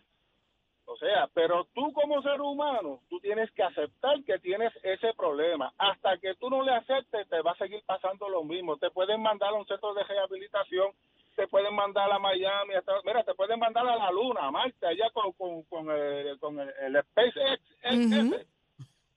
O 0.87 0.97
sea, 0.97 1.27
pero 1.33 1.65
tú 1.73 1.91
como 1.93 2.21
ser 2.21 2.41
humano, 2.41 2.99
tú 3.09 3.19
tienes 3.21 3.49
que 3.51 3.63
aceptar 3.63 4.21
que 4.23 4.37
tienes 4.39 4.71
ese 4.83 5.13
problema. 5.13 5.73
Hasta 5.77 6.17
que 6.17 6.35
tú 6.35 6.49
no 6.49 6.61
le 6.61 6.73
aceptes, 6.73 7.27
te 7.29 7.41
va 7.41 7.51
a 7.51 7.57
seguir 7.57 7.81
pasando 7.85 8.27
lo 8.29 8.43
mismo. 8.43 8.77
Te 8.77 8.91
pueden 8.91 9.21
mandar 9.21 9.49
a 9.49 9.53
un 9.53 9.65
centro 9.65 9.93
de 9.93 10.03
rehabilitación, 10.03 10.91
te 11.35 11.47
pueden 11.47 11.73
mandar 11.73 12.11
a 12.11 12.19
Miami, 12.19 12.75
hasta- 12.75 13.01
mira, 13.03 13.23
te 13.23 13.33
pueden 13.33 13.59
mandar 13.59 13.87
a 13.87 13.95
la 13.95 14.11
Luna, 14.11 14.41
a 14.47 14.51
Marte, 14.51 14.85
allá 14.85 15.09
con, 15.11 15.31
con, 15.33 15.63
con 15.63 15.89
el, 15.89 16.37
con 16.39 16.59
el, 16.59 16.69
el 16.81 17.01
SpaceX. 17.03 17.63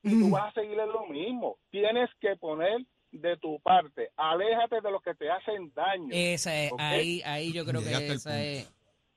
Y 0.05 0.11
tú 0.21 0.31
vas 0.31 0.47
a 0.47 0.53
seguir 0.61 0.79
en 0.79 0.89
lo 0.91 1.05
mismo. 1.07 1.59
Tienes 1.71 2.09
que 2.21 2.37
poner 2.37 2.81
de 3.13 3.37
tu 3.39 3.59
parte. 3.61 4.11
Aléjate 4.17 4.81
de 4.81 4.91
los 4.91 5.03
que 5.03 5.15
te 5.15 5.31
hacen 5.31 5.73
daño. 5.75 6.09
Esa 6.13 6.55
es, 6.55 6.73
ahí, 6.79 7.23
ahí 7.25 7.53
yo 7.53 7.65
creo 7.65 7.81
que 7.81 7.87
Llegaste 7.87 8.13
esa 8.13 8.43
es 8.43 8.73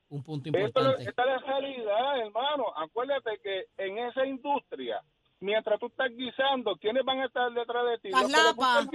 un 0.10 0.24
punto 0.24 0.50
importante. 0.50 1.03
esta 1.03 1.21
es 1.24 1.27
la 1.27 1.38
realidad, 1.39 2.19
hermano. 2.19 2.65
Acuérdate 2.77 3.39
que 3.43 3.65
en 3.77 3.98
esa 4.00 4.25
industria, 4.25 5.01
mientras 5.39 5.79
tú 5.79 5.88
estás 5.88 6.10
guisando, 6.15 6.75
¿quiénes 6.77 7.03
van 7.03 7.19
a 7.21 7.25
estar 7.25 7.51
detrás 7.51 7.86
de 7.86 7.98
ti? 8.00 8.10
Las 8.12 8.24
Los 8.24 8.31
lapas. 8.31 8.88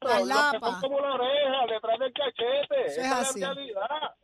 Las 0.00 0.20
los 0.20 0.28
que 0.28 0.34
lapas. 0.34 0.70
son 0.72 0.80
como 0.80 1.00
la 1.00 1.14
oreja, 1.14 1.66
detrás 1.74 1.98
del 1.98 2.12
cachete. 2.12 2.86
Eso 2.86 3.00
es 3.00 3.06
Esa 3.06 3.20
así. 3.20 3.38
es 3.40 3.48
la 3.48 3.54
realidad. 3.54 4.14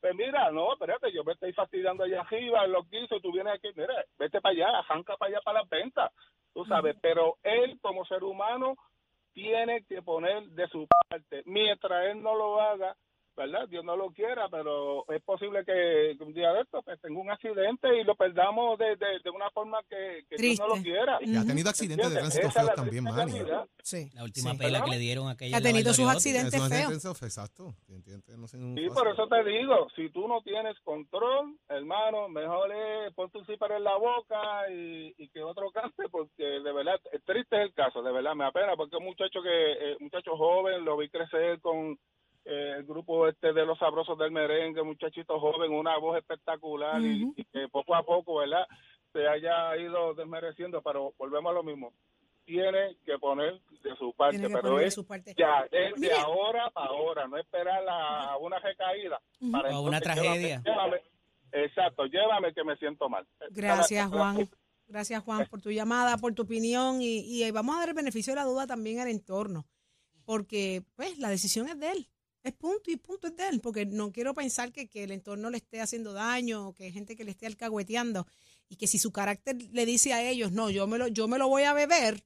Pues 0.00 0.14
mira, 0.16 0.50
no, 0.50 0.72
espérate, 0.74 1.10
yo 1.12 1.24
me 1.24 1.32
estoy 1.32 1.52
fastidiando 1.54 2.04
allá 2.04 2.20
arriba 2.20 2.64
en 2.66 2.72
los 2.72 2.88
guisos, 2.90 3.22
tú 3.22 3.32
vienes 3.32 3.54
aquí, 3.54 3.68
mira, 3.74 4.04
vete 4.18 4.38
para 4.42 4.52
allá, 4.52 4.78
arranca 4.80 5.16
para 5.16 5.30
allá 5.30 5.40
para 5.42 5.60
las 5.60 5.68
ventas, 5.70 6.12
tú 6.52 6.62
sabes, 6.66 6.94
pero 7.00 7.38
él 7.42 7.78
como 7.80 8.04
ser 8.04 8.22
humano 8.22 8.76
tiene 9.34 9.84
que 9.84 10.00
poner 10.00 10.44
de 10.50 10.66
su 10.68 10.86
parte. 11.08 11.42
Mientras 11.44 12.06
él 12.06 12.22
no 12.22 12.34
lo 12.34 12.60
haga, 12.60 12.96
¿verdad? 13.36 13.68
Dios 13.68 13.84
no 13.84 13.96
lo 13.96 14.10
quiera, 14.10 14.48
pero 14.48 15.04
es 15.08 15.22
posible 15.22 15.64
que 15.64 16.16
un 16.22 16.32
día 16.32 16.52
de 16.52 16.62
esto 16.62 16.82
pues, 16.82 17.00
tenga 17.00 17.20
un 17.20 17.30
accidente 17.30 17.88
y 18.00 18.04
lo 18.04 18.14
perdamos 18.14 18.78
de, 18.78 18.96
de, 18.96 19.20
de 19.22 19.30
una 19.30 19.50
forma 19.50 19.78
que, 19.88 20.24
que 20.28 20.36
Dios 20.36 20.58
no 20.60 20.68
lo 20.68 20.82
quiera. 20.82 21.18
Y 21.20 21.36
ha 21.36 21.44
tenido 21.44 21.70
accidentes 21.70 22.10
de 22.10 22.16
tránsito 22.16 22.50
feos 22.50 22.74
también, 22.74 23.04
Manny. 23.04 23.32
realidad. 23.32 23.66
Sí. 23.82 24.10
La 24.14 24.24
última 24.24 24.52
Sí. 24.52 24.58
pela 24.58 24.82
que 24.84 24.90
le 24.90 24.98
dieron 24.98 25.28
a 25.28 25.32
aquella 25.32 25.56
Ha 25.56 25.60
tenido 25.60 25.92
sus 25.92 26.08
accidentes 26.08 26.60
feos. 26.68 27.22
Exacto. 27.22 27.74
¿Entiendes? 27.88 28.36
No 28.38 28.46
sé, 28.48 28.58
Sí, 28.58 28.64
fácil. 28.74 28.88
por 28.94 29.08
eso 29.08 29.26
te 29.28 29.44
digo, 29.44 29.88
si 29.96 30.10
tú 30.10 30.28
no 30.28 30.40
tienes 30.42 30.78
control, 30.80 31.56
hermano, 31.68 32.28
mejor 32.28 32.70
es 32.72 33.12
pon 33.14 33.30
tu 33.30 33.44
zipper 33.44 33.72
en 33.72 33.84
la 33.84 33.96
boca 33.96 34.70
y, 34.70 35.14
y 35.18 35.28
que 35.28 35.42
otro 35.42 35.70
cante, 35.70 36.08
porque 36.10 36.44
de 36.44 36.72
verdad, 36.72 37.00
es 37.12 37.22
triste 37.24 37.56
es 37.56 37.62
el 37.68 37.74
caso, 37.74 38.02
de 38.02 38.12
verdad, 38.12 38.34
me 38.34 38.44
apena, 38.46 38.76
porque 38.76 38.96
un 38.96 39.04
muchacho 39.04 39.40
que, 39.42 39.72
eh, 39.92 39.96
muchacho 40.00 40.36
joven, 40.36 40.84
lo 40.84 40.96
vi 40.96 41.08
crecer 41.08 41.60
con 41.60 41.98
eh, 42.44 42.74
el 42.78 42.84
grupo 42.84 43.26
este 43.28 43.52
de 43.52 43.64
los 43.66 43.78
sabrosos 43.78 44.18
del 44.18 44.30
merengue, 44.30 44.82
muchachito 44.82 45.38
joven, 45.40 45.72
una 45.72 45.96
voz 45.98 46.18
espectacular 46.18 47.00
y- 47.02 47.32
que 47.52 47.68
poco 47.70 47.94
a 47.94 48.02
poco, 48.04 48.36
¿verdad? 48.36 48.66
Se 49.12 49.26
haya 49.26 49.76
ido 49.76 50.14
desmereciendo, 50.14 50.82
pero 50.82 51.14
volvemos 51.18 51.50
a 51.50 51.54
lo 51.54 51.62
mismo. 51.62 51.92
Tiene 52.44 52.96
que 53.06 53.18
poner 53.18 53.58
de 53.82 53.96
su 53.96 54.12
parte, 54.12 54.36
Tiene 54.36 54.48
que 54.48 54.54
pero 54.60 54.68
poner 54.68 54.80
de 54.82 54.88
es 54.88 54.94
su 54.94 55.06
parte. 55.06 55.34
ya, 55.38 55.66
es 55.70 55.98
de 55.98 56.12
ahora 56.12 56.68
para 56.70 56.88
ahora, 56.88 57.26
no 57.26 57.38
esperar 57.38 57.82
a 57.88 58.36
una 58.38 58.58
recaída. 58.58 59.18
Ujú. 59.40 59.50
para 59.52 59.78
O 59.78 59.82
una 59.82 60.00
tragedia. 60.00 60.60
llévame, 60.62 60.62
llévame. 60.64 61.02
exacto, 61.52 62.04
llévame 62.06 62.52
que 62.52 62.64
me 62.64 62.76
siento 62.76 63.08
mal. 63.08 63.26
Gracias, 63.50 64.10
Cada- 64.10 64.32
Juan. 64.34 64.50
Gracias, 64.86 65.22
Juan, 65.22 65.46
por 65.46 65.62
tu 65.62 65.70
llamada, 65.70 66.18
por 66.18 66.34
tu 66.34 66.42
opinión 66.42 67.00
y, 67.00 67.20
y 67.42 67.50
vamos 67.50 67.74
a 67.76 67.78
dar 67.78 67.88
el 67.88 67.94
beneficio 67.94 68.32
de 68.34 68.40
la 68.40 68.44
duda 68.44 68.66
también 68.66 69.00
al 69.00 69.08
entorno, 69.08 69.64
porque 70.26 70.82
pues 70.96 71.18
la 71.18 71.30
decisión 71.30 71.66
es 71.68 71.78
de 71.80 71.90
él, 71.92 72.08
es 72.44 72.52
punto 72.52 72.90
y 72.90 72.96
punto 72.96 73.26
es 73.28 73.36
de 73.36 73.48
él, 73.48 73.60
porque 73.60 73.86
no 73.86 74.12
quiero 74.12 74.34
pensar 74.34 74.70
que, 74.70 74.86
que 74.86 75.02
el 75.04 75.12
entorno 75.12 75.48
le 75.50 75.56
esté 75.56 75.80
haciendo 75.80 76.12
daño 76.12 76.68
o 76.68 76.74
que 76.74 76.84
hay 76.84 76.92
gente 76.92 77.16
que 77.16 77.24
le 77.24 77.30
esté 77.30 77.46
alcahueteando 77.46 78.26
y 78.68 78.76
que 78.76 78.86
si 78.86 78.98
su 78.98 79.10
carácter 79.12 79.56
le 79.72 79.86
dice 79.86 80.12
a 80.12 80.22
ellos, 80.22 80.52
no, 80.52 80.68
yo 80.70 80.86
me 80.86 80.98
lo, 80.98 81.08
yo 81.08 81.26
me 81.26 81.38
lo 81.38 81.48
voy 81.48 81.62
a 81.62 81.72
beber, 81.72 82.22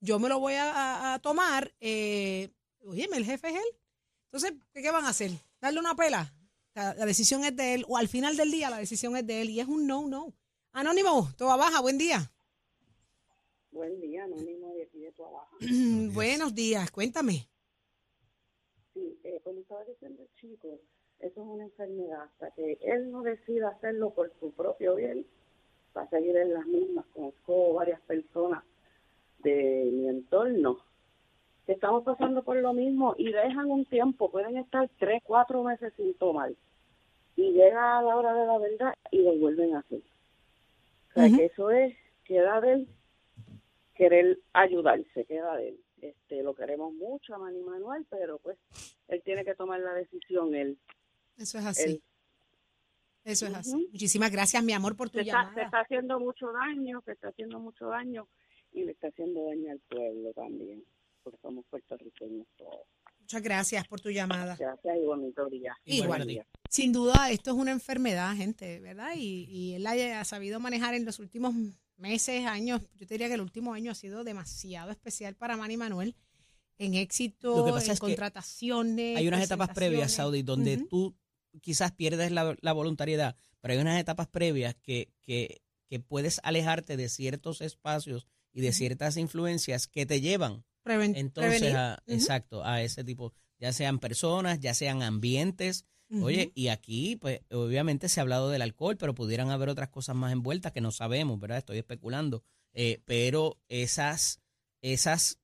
yo 0.00 0.18
me 0.18 0.28
lo 0.28 0.38
voy 0.38 0.54
a, 0.54 1.14
a- 1.14 1.18
tomar, 1.18 1.74
eh, 1.80 2.50
oye, 2.80 3.08
el 3.10 3.24
jefe 3.24 3.48
es 3.48 3.54
él. 3.54 3.78
Entonces, 4.26 4.52
¿qué, 4.72 4.82
qué 4.82 4.90
van 4.90 5.06
a 5.06 5.08
hacer? 5.10 5.30
¿Darle 5.60 5.80
una 5.80 5.94
pela? 5.96 6.34
La, 6.74 6.92
la 6.94 7.06
decisión 7.06 7.42
es 7.44 7.56
de 7.56 7.74
él, 7.74 7.84
o 7.88 7.96
al 7.96 8.08
final 8.08 8.36
del 8.36 8.50
día 8.50 8.68
la 8.68 8.78
decisión 8.78 9.16
es 9.16 9.26
de 9.26 9.40
él 9.42 9.50
y 9.50 9.60
es 9.60 9.66
un 9.66 9.86
no, 9.86 10.06
no. 10.06 10.34
Anónimo, 10.72 11.32
toda 11.38 11.56
baja, 11.56 11.80
buen 11.80 11.96
día. 11.96 12.30
Buen 13.70 13.98
día, 14.00 14.24
Anónimo 14.24 14.74
de 14.74 14.82
aquí 14.82 14.98
de 14.98 15.12
abajo. 15.24 15.56
Buenos 16.12 16.54
días, 16.54 16.90
cuéntame. 16.90 17.48
Sí, 19.86 19.90
eh, 19.90 19.94
como 19.94 20.08
estaba 20.08 20.18
diciendo 20.18 20.22
el 20.22 20.40
chico, 20.40 20.68
eso 21.20 21.40
es 21.40 21.46
una 21.46 21.64
enfermedad. 21.64 22.22
Hasta 22.22 22.50
que 22.52 22.78
él 22.82 23.10
no 23.10 23.22
decida 23.22 23.68
hacerlo 23.68 24.10
por 24.10 24.32
su 24.40 24.52
propio 24.52 24.96
bien, 24.96 25.26
va 25.96 26.02
a 26.02 26.10
seguir 26.10 26.36
en 26.36 26.54
las 26.54 26.66
mismas. 26.66 27.04
Conozco 27.14 27.74
varias 27.74 28.00
personas 28.02 28.62
de 29.42 29.90
mi 29.92 30.08
entorno 30.08 30.78
que 31.66 31.72
estamos 31.72 32.04
pasando 32.04 32.42
por 32.42 32.56
lo 32.56 32.72
mismo 32.74 33.14
y 33.16 33.32
dejan 33.32 33.70
un 33.70 33.86
tiempo, 33.86 34.30
pueden 34.30 34.58
estar 34.58 34.88
tres, 34.98 35.22
cuatro 35.24 35.62
meses 35.62 35.92
sin 35.96 36.12
tomar. 36.14 36.52
Y 37.36 37.52
llega 37.52 37.98
a 37.98 38.02
la 38.02 38.16
hora 38.16 38.34
de 38.34 38.46
la 38.46 38.58
verdad 38.58 38.94
y 39.10 39.22
lo 39.22 39.36
vuelven 39.36 39.74
a 39.74 39.78
hacer. 39.78 40.02
O 41.10 41.12
sea, 41.14 41.36
que 41.36 41.46
eso 41.46 41.70
es, 41.70 41.96
queda 42.24 42.60
de 42.60 42.72
él 42.72 42.88
querer 43.94 44.38
ayudarse, 44.52 45.24
queda 45.24 45.56
de 45.56 45.70
él. 45.70 45.80
Este, 46.04 46.42
lo 46.42 46.54
queremos 46.54 46.92
mucho 46.92 47.34
a 47.34 47.38
Manny 47.38 47.62
Manuel, 47.62 48.06
pero 48.10 48.38
pues 48.38 48.58
él 49.08 49.22
tiene 49.24 49.42
que 49.42 49.54
tomar 49.54 49.80
la 49.80 49.94
decisión 49.94 50.54
él. 50.54 50.78
Eso 51.38 51.58
es 51.58 51.64
así. 51.64 51.82
él. 51.82 52.02
Eso 53.24 53.46
es 53.46 53.54
así. 53.54 53.70
Ujú. 53.70 53.88
Muchísimas 53.92 54.30
gracias, 54.30 54.62
mi 54.62 54.74
amor, 54.74 54.96
por 54.96 55.08
tu 55.08 55.18
Se 55.18 55.24
está, 55.24 55.32
se 55.32 55.46
llamada. 55.46 55.62
está 55.62 55.80
haciendo 55.80 56.20
mucho 56.20 56.52
daño, 56.52 57.00
se 57.06 57.12
está 57.12 57.28
haciendo 57.28 57.58
mucho 57.58 57.86
daño 57.86 58.28
y 58.72 58.84
le 58.84 58.92
está 58.92 59.08
haciendo 59.08 59.46
daño 59.46 59.72
al 59.72 59.80
pueblo 59.88 60.32
también, 60.34 60.84
porque 61.22 61.38
somos 61.40 61.64
puertorriqueños 61.70 62.46
todos. 62.58 62.86
Muchas 63.20 63.40
gracias 63.40 63.88
por 63.88 64.02
tu 64.02 64.10
llamada. 64.10 64.56
Gracias 64.58 64.96
y 64.98 65.06
bonito 65.06 65.48
día. 65.48 65.74
Igual. 65.86 66.44
Sin 66.68 66.92
duda, 66.92 67.30
esto 67.30 67.52
es 67.52 67.56
una 67.56 67.70
enfermedad, 67.70 68.34
gente, 68.36 68.78
¿verdad? 68.80 69.12
Y, 69.16 69.46
y 69.48 69.74
él 69.76 69.86
haya 69.86 70.22
sabido 70.24 70.60
manejar 70.60 70.92
en 70.92 71.06
los 71.06 71.18
últimos 71.18 71.54
meses, 71.96 72.44
años. 72.46 72.82
Yo 72.94 73.06
te 73.06 73.14
diría 73.14 73.28
que 73.28 73.34
el 73.34 73.40
último 73.40 73.72
año 73.74 73.92
ha 73.92 73.94
sido 73.94 74.24
demasiado 74.24 74.90
especial 74.90 75.34
para 75.36 75.56
Manny 75.56 75.76
Manuel 75.76 76.16
en 76.78 76.94
éxito, 76.94 77.66
en 77.68 77.76
es 77.92 78.00
que 78.00 78.06
contrataciones. 78.06 79.16
Hay 79.16 79.28
unas 79.28 79.42
etapas 79.44 79.70
previas. 79.70 80.12
Saudi, 80.12 80.42
donde 80.42 80.78
tú 80.88 81.16
quizás 81.60 81.92
pierdes 81.92 82.32
la, 82.32 82.56
la 82.60 82.72
voluntariedad, 82.72 83.36
pero 83.60 83.74
hay 83.74 83.80
unas 83.80 84.00
etapas 84.00 84.26
previas 84.28 84.74
que, 84.82 85.12
que, 85.20 85.62
que 85.86 86.00
puedes 86.00 86.40
alejarte 86.42 86.96
de 86.96 87.08
ciertos 87.08 87.60
espacios 87.60 88.26
y 88.52 88.60
de 88.60 88.72
ciertas 88.72 89.16
influencias 89.16 89.86
que 89.86 90.04
te 90.06 90.20
llevan 90.20 90.64
Preven- 90.84 91.14
entonces 91.16 91.74
a, 91.74 92.02
exacto, 92.06 92.64
a 92.64 92.82
ese 92.82 93.04
tipo, 93.04 93.32
ya 93.58 93.72
sean 93.72 94.00
personas, 94.00 94.58
ya 94.60 94.74
sean 94.74 95.02
ambientes. 95.02 95.84
Oye, 96.22 96.52
y 96.54 96.68
aquí, 96.68 97.16
pues, 97.16 97.40
obviamente 97.50 98.08
se 98.08 98.20
ha 98.20 98.22
hablado 98.22 98.50
del 98.50 98.62
alcohol, 98.62 98.96
pero 98.96 99.14
pudieran 99.14 99.50
haber 99.50 99.68
otras 99.68 99.88
cosas 99.88 100.16
más 100.16 100.32
envueltas 100.32 100.72
que 100.72 100.80
no 100.80 100.90
sabemos, 100.90 101.40
¿verdad? 101.40 101.58
Estoy 101.58 101.78
especulando. 101.78 102.42
Eh, 102.72 103.02
pero 103.04 103.58
esas, 103.68 104.40
esas 104.82 105.38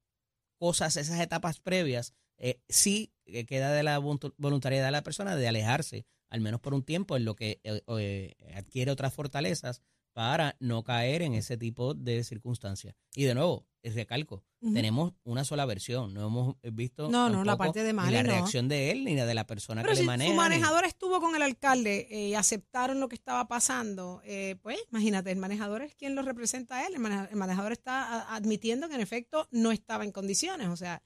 cosas, 0.59 0.97
esas 0.97 1.21
etapas 1.21 1.61
previas, 1.61 2.15
eh, 2.39 2.61
sí 2.69 3.13
queda 3.47 3.73
de 3.73 3.83
la 3.83 3.99
voluntariedad 3.99 4.87
de 4.87 4.91
la 4.91 5.03
persona 5.03 5.37
de 5.37 5.47
alejarse, 5.47 6.07
al 6.29 6.41
menos 6.41 6.61
por 6.61 6.75
un 6.75 6.83
tiempo, 6.83 7.17
en 7.17 7.25
lo 7.25 7.37
que 7.37 7.61
eh, 7.65 7.83
eh, 7.87 8.37
adquiere 8.55 8.91
otras 8.91 9.13
fortalezas 9.13 9.83
para 10.13 10.57
no 10.61 10.83
caer 10.83 11.23
en 11.23 11.35
ese 11.35 11.57
tipo 11.57 11.95
de 11.95 12.25
circunstancias. 12.25 12.95
Y 13.15 13.25
de 13.25 13.35
nuevo, 13.35 13.67
recalco, 13.83 14.45
tenemos 14.61 15.15
una 15.25 15.43
sola 15.45 15.65
versión, 15.65 16.13
no 16.13 16.27
hemos 16.27 16.57
visto 16.73 17.09
No, 17.11 17.31
no, 17.31 17.45
la 17.45 17.57
parte 17.57 17.83
de 17.83 17.93
ni 17.95 18.11
la 18.11 18.23
no. 18.23 18.29
reacción 18.31 18.69
de 18.69 18.91
él 18.91 19.05
ni 19.05 19.15
la 19.17 19.25
de 19.25 19.33
la 19.35 19.47
persona 19.47 19.81
Pero 19.81 19.93
que 19.93 19.97
si 19.97 20.03
le 20.03 20.07
maneja. 20.07 20.29
su 20.29 20.33
ni- 20.35 20.37
manejador 20.39 20.85
estuvo 20.85 21.19
con 21.21 21.35
el 21.35 21.41
alcalde 21.43 22.07
eh, 22.11 22.29
y 22.29 22.35
aceptaron 22.35 23.01
lo 23.01 23.09
que 23.09 23.15
estaba 23.17 23.49
pasando, 23.49 24.21
eh, 24.25 24.57
pues 24.63 24.79
imagínate, 24.91 25.31
el 25.31 25.39
manejador 25.39 25.83
es 25.83 25.95
quien 25.95 26.15
lo 26.15 26.21
representa 26.23 26.77
a 26.77 26.87
él. 26.87 26.93
El, 26.95 27.01
maneja- 27.01 27.29
el 27.31 27.37
manejador 27.37 27.73
está 27.73 28.35
admitiendo 28.35 28.89
que 28.89 28.97
en 28.97 29.01
efecto 29.01 29.49
no 29.51 29.73
estaba 29.73 30.05
en 30.05 30.13
condiciones. 30.13 30.69
O 30.69 30.77
sea, 30.77 31.03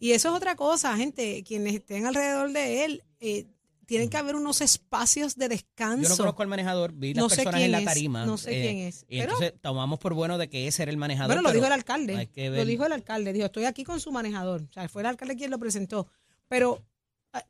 y 0.00 0.12
eso 0.12 0.30
es 0.30 0.34
otra 0.34 0.56
cosa, 0.56 0.96
gente. 0.96 1.44
Quienes 1.46 1.74
estén 1.74 2.06
alrededor 2.06 2.50
de 2.52 2.84
él, 2.84 3.02
eh, 3.20 3.46
tienen 3.86 4.10
que 4.10 4.16
haber 4.16 4.36
unos 4.36 4.60
espacios 4.60 5.36
de 5.36 5.48
descanso. 5.48 6.02
Yo 6.02 6.08
no 6.10 6.16
conozco 6.16 6.42
al 6.42 6.48
manejador, 6.48 6.92
vi 6.92 7.14
las 7.14 7.22
No 7.22 7.28
sé 7.30 7.36
personas 7.36 7.54
quién 7.60 7.64
en 7.66 7.72
la 7.72 7.78
es, 7.78 7.84
tarima. 7.84 8.26
no 8.26 8.36
sé 8.36 8.50
eh, 8.50 8.62
quién 8.62 8.78
es, 8.86 9.04
Y 9.08 9.20
pero- 9.20 9.32
entonces 9.32 9.54
tomamos 9.60 9.98
por 9.98 10.12
bueno 10.14 10.36
de 10.38 10.48
que 10.50 10.66
ese 10.66 10.82
era 10.82 10.90
el 10.90 10.96
manejador. 10.98 11.28
Bueno, 11.36 11.42
lo 11.48 11.52
dijo 11.54 11.66
el 11.66 11.72
alcalde. 11.72 12.16
hay 12.16 12.26
que 12.26 12.50
Lo 12.50 12.64
dijo 12.64 12.84
el 12.84 12.92
alcalde. 12.92 13.32
Dijo, 13.32 13.46
estoy 13.46 13.64
aquí 13.64 13.84
con 13.84 14.00
su 14.00 14.12
manejador. 14.12 14.62
O 14.68 14.72
sea, 14.72 14.88
fue 14.88 15.02
el 15.02 15.06
alcalde 15.06 15.36
quien 15.36 15.50
lo 15.50 15.58
presentó. 15.58 16.08
Pero 16.48 16.84
ah, 17.32 17.44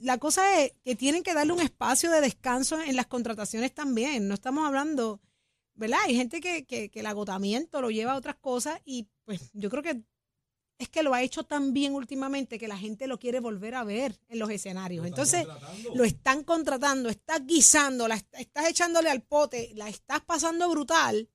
la 0.00 0.18
cosa 0.18 0.62
es 0.62 0.72
que 0.84 0.94
tienen 0.94 1.22
que 1.22 1.34
darle 1.34 1.52
un 1.54 1.60
espacio 1.60 2.10
de 2.10 2.20
descanso 2.20 2.80
en 2.80 2.94
las 2.94 3.06
contrataciones 3.06 3.72
también. 3.74 4.28
No 4.28 4.34
estamos 4.34 4.66
hablando, 4.66 5.20
¿verdad? 5.74 5.98
Hay 6.06 6.14
gente 6.16 6.40
que, 6.40 6.64
que, 6.64 6.90
que 6.90 7.00
el 7.00 7.06
agotamiento 7.06 7.80
lo 7.80 7.90
lleva 7.90 8.12
a 8.12 8.16
otras 8.16 8.36
cosas 8.36 8.78
y 8.84 9.06
pues 9.24 9.50
yo 9.54 9.70
creo 9.70 9.82
que 9.82 10.02
es 10.82 10.88
que 10.88 11.02
lo 11.02 11.14
ha 11.14 11.22
hecho 11.22 11.44
tan 11.44 11.72
bien 11.72 11.94
últimamente 11.94 12.58
que 12.58 12.68
la 12.68 12.76
gente 12.76 13.06
lo 13.06 13.18
quiere 13.18 13.40
volver 13.40 13.74
a 13.74 13.84
ver 13.84 14.18
en 14.28 14.38
los 14.38 14.50
escenarios. 14.50 15.06
Entonces, 15.06 15.46
lo 15.94 16.04
están 16.04 16.44
contratando, 16.44 17.08
estás 17.08 17.44
guisando, 17.46 18.06
la 18.08 18.16
est- 18.16 18.34
estás 18.34 18.68
echándole 18.68 19.10
al 19.10 19.22
pote, 19.22 19.72
la 19.74 19.88
estás 19.88 20.20
pasando 20.22 20.68
brutal, 20.70 21.28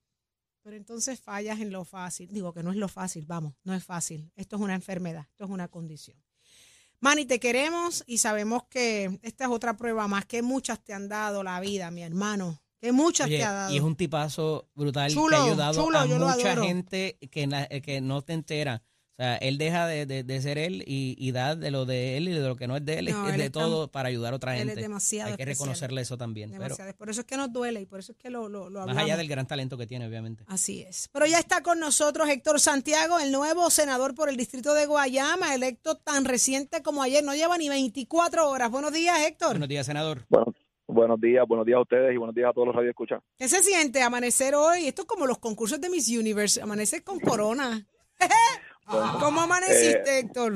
pero 0.62 0.76
entonces 0.76 1.20
fallas 1.20 1.60
en 1.60 1.70
lo 1.72 1.84
fácil. 1.84 2.28
Digo 2.32 2.52
que 2.52 2.62
no 2.62 2.70
es 2.70 2.76
lo 2.76 2.88
fácil, 2.88 3.26
vamos, 3.26 3.54
no 3.64 3.74
es 3.74 3.82
fácil. 3.84 4.30
Esto 4.36 4.56
es 4.56 4.62
una 4.62 4.74
enfermedad, 4.74 5.26
esto 5.30 5.44
es 5.44 5.50
una 5.50 5.68
condición. 5.68 6.22
Manny, 7.00 7.26
te 7.26 7.38
queremos 7.38 8.02
y 8.06 8.18
sabemos 8.18 8.64
que 8.68 9.18
esta 9.22 9.44
es 9.44 9.50
otra 9.50 9.76
prueba 9.76 10.08
más 10.08 10.26
que 10.26 10.42
muchas 10.42 10.82
te 10.82 10.92
han 10.92 11.08
dado 11.08 11.42
la 11.42 11.60
vida, 11.60 11.90
mi 11.90 12.02
hermano. 12.02 12.60
Que 12.80 12.92
muchas 12.92 13.26
Oye, 13.26 13.38
te 13.38 13.44
ha 13.44 13.52
dado. 13.52 13.72
y 13.72 13.76
es 13.76 13.82
un 13.82 13.96
tipazo 13.96 14.68
brutal 14.74 15.10
Chulo, 15.12 15.28
que 15.30 15.36
ha 15.36 15.44
ayudado 15.44 15.84
chulo, 15.84 15.98
a 15.98 16.06
mucha 16.06 16.56
gente 16.62 17.18
que, 17.30 17.82
que 17.84 18.00
no 18.00 18.22
te 18.22 18.32
entera. 18.34 18.82
O 19.18 19.22
sea, 19.22 19.34
él 19.38 19.58
deja 19.58 19.88
de, 19.88 20.06
de- 20.06 20.22
de 20.22 20.40
ser 20.40 20.58
él 20.58 20.84
y, 20.86 21.16
y 21.18 21.32
da 21.32 21.56
de 21.56 21.72
lo 21.72 21.86
de 21.86 22.16
él 22.16 22.28
y 22.28 22.32
de 22.34 22.40
lo 22.46 22.54
que 22.54 22.68
no 22.68 22.76
es 22.76 22.84
de 22.84 23.00
él, 23.00 23.06
No, 23.10 23.10
es 23.26 23.32
él 23.34 23.38
de 23.40 23.46
es 23.46 23.50
todo 23.52 23.88
para 23.90 24.08
ayudar 24.10 24.32
a 24.32 24.36
otra 24.36 24.54
él 24.54 24.60
es 24.60 24.66
gente. 24.68 24.82
demasiado 24.82 25.30
Hay 25.32 25.36
que 25.36 25.42
especial. 25.42 25.66
reconocerle 25.66 26.02
eso 26.02 26.16
también. 26.16 26.50
Pero 26.50 26.62
Demasiado. 26.62 26.94
Por 26.94 27.10
eso 27.10 27.22
es 27.22 27.26
que 27.26 27.36
nos 27.36 27.52
duele 27.52 27.80
y 27.80 27.86
por 27.86 27.98
eso 27.98 28.12
es 28.12 28.18
que 28.18 28.30
lo, 28.30 28.48
lo, 28.48 28.70
lo 28.70 28.78
más 28.78 28.82
hablamos. 28.90 29.02
allá 29.02 29.16
del 29.16 29.26
gran 29.26 29.46
talento 29.48 29.76
que 29.76 29.88
tiene, 29.88 30.06
obviamente. 30.06 30.44
Así 30.46 30.82
es. 30.82 31.08
Pero 31.12 31.26
ya 31.26 31.40
está 31.40 31.64
con 31.64 31.80
nosotros 31.80 32.28
Héctor 32.28 32.60
Santiago, 32.60 33.18
el 33.18 33.32
nuevo 33.32 33.68
senador 33.70 34.14
por 34.14 34.28
el 34.28 34.36
distrito 34.36 34.72
de 34.72 34.86
Guayama, 34.86 35.52
electo 35.52 35.96
tan 35.96 36.24
reciente 36.24 36.82
como 36.84 37.02
ayer. 37.02 37.24
No 37.24 37.34
lleva 37.34 37.58
ni 37.58 37.68
24 37.68 38.48
horas. 38.48 38.70
Buenos 38.70 38.92
días, 38.92 39.18
Héctor. 39.26 39.50
Buenos 39.50 39.68
días, 39.68 39.84
senador. 39.84 40.24
Bueno, 40.28 40.54
buenos 40.86 41.20
días, 41.20 41.44
buenos 41.48 41.66
días 41.66 41.78
a 41.78 41.82
ustedes 41.82 42.14
y 42.14 42.18
buenos 42.18 42.36
días 42.36 42.50
a 42.50 42.52
todos 42.52 42.68
los 42.68 42.76
radioescuchas. 42.76 43.20
¿Qué 43.36 43.48
se 43.48 43.64
siente 43.64 44.00
amanecer 44.00 44.54
hoy? 44.54 44.86
Esto 44.86 45.02
es 45.02 45.08
como 45.08 45.26
los 45.26 45.38
concursos 45.38 45.80
de 45.80 45.90
Miss 45.90 46.08
Universe, 46.08 46.62
amanecer 46.62 47.02
con 47.02 47.18
corona. 47.18 47.84
¿Cómo 48.88 49.40
amaneciste, 49.42 50.18
Eh, 50.18 50.18
Héctor? 50.20 50.54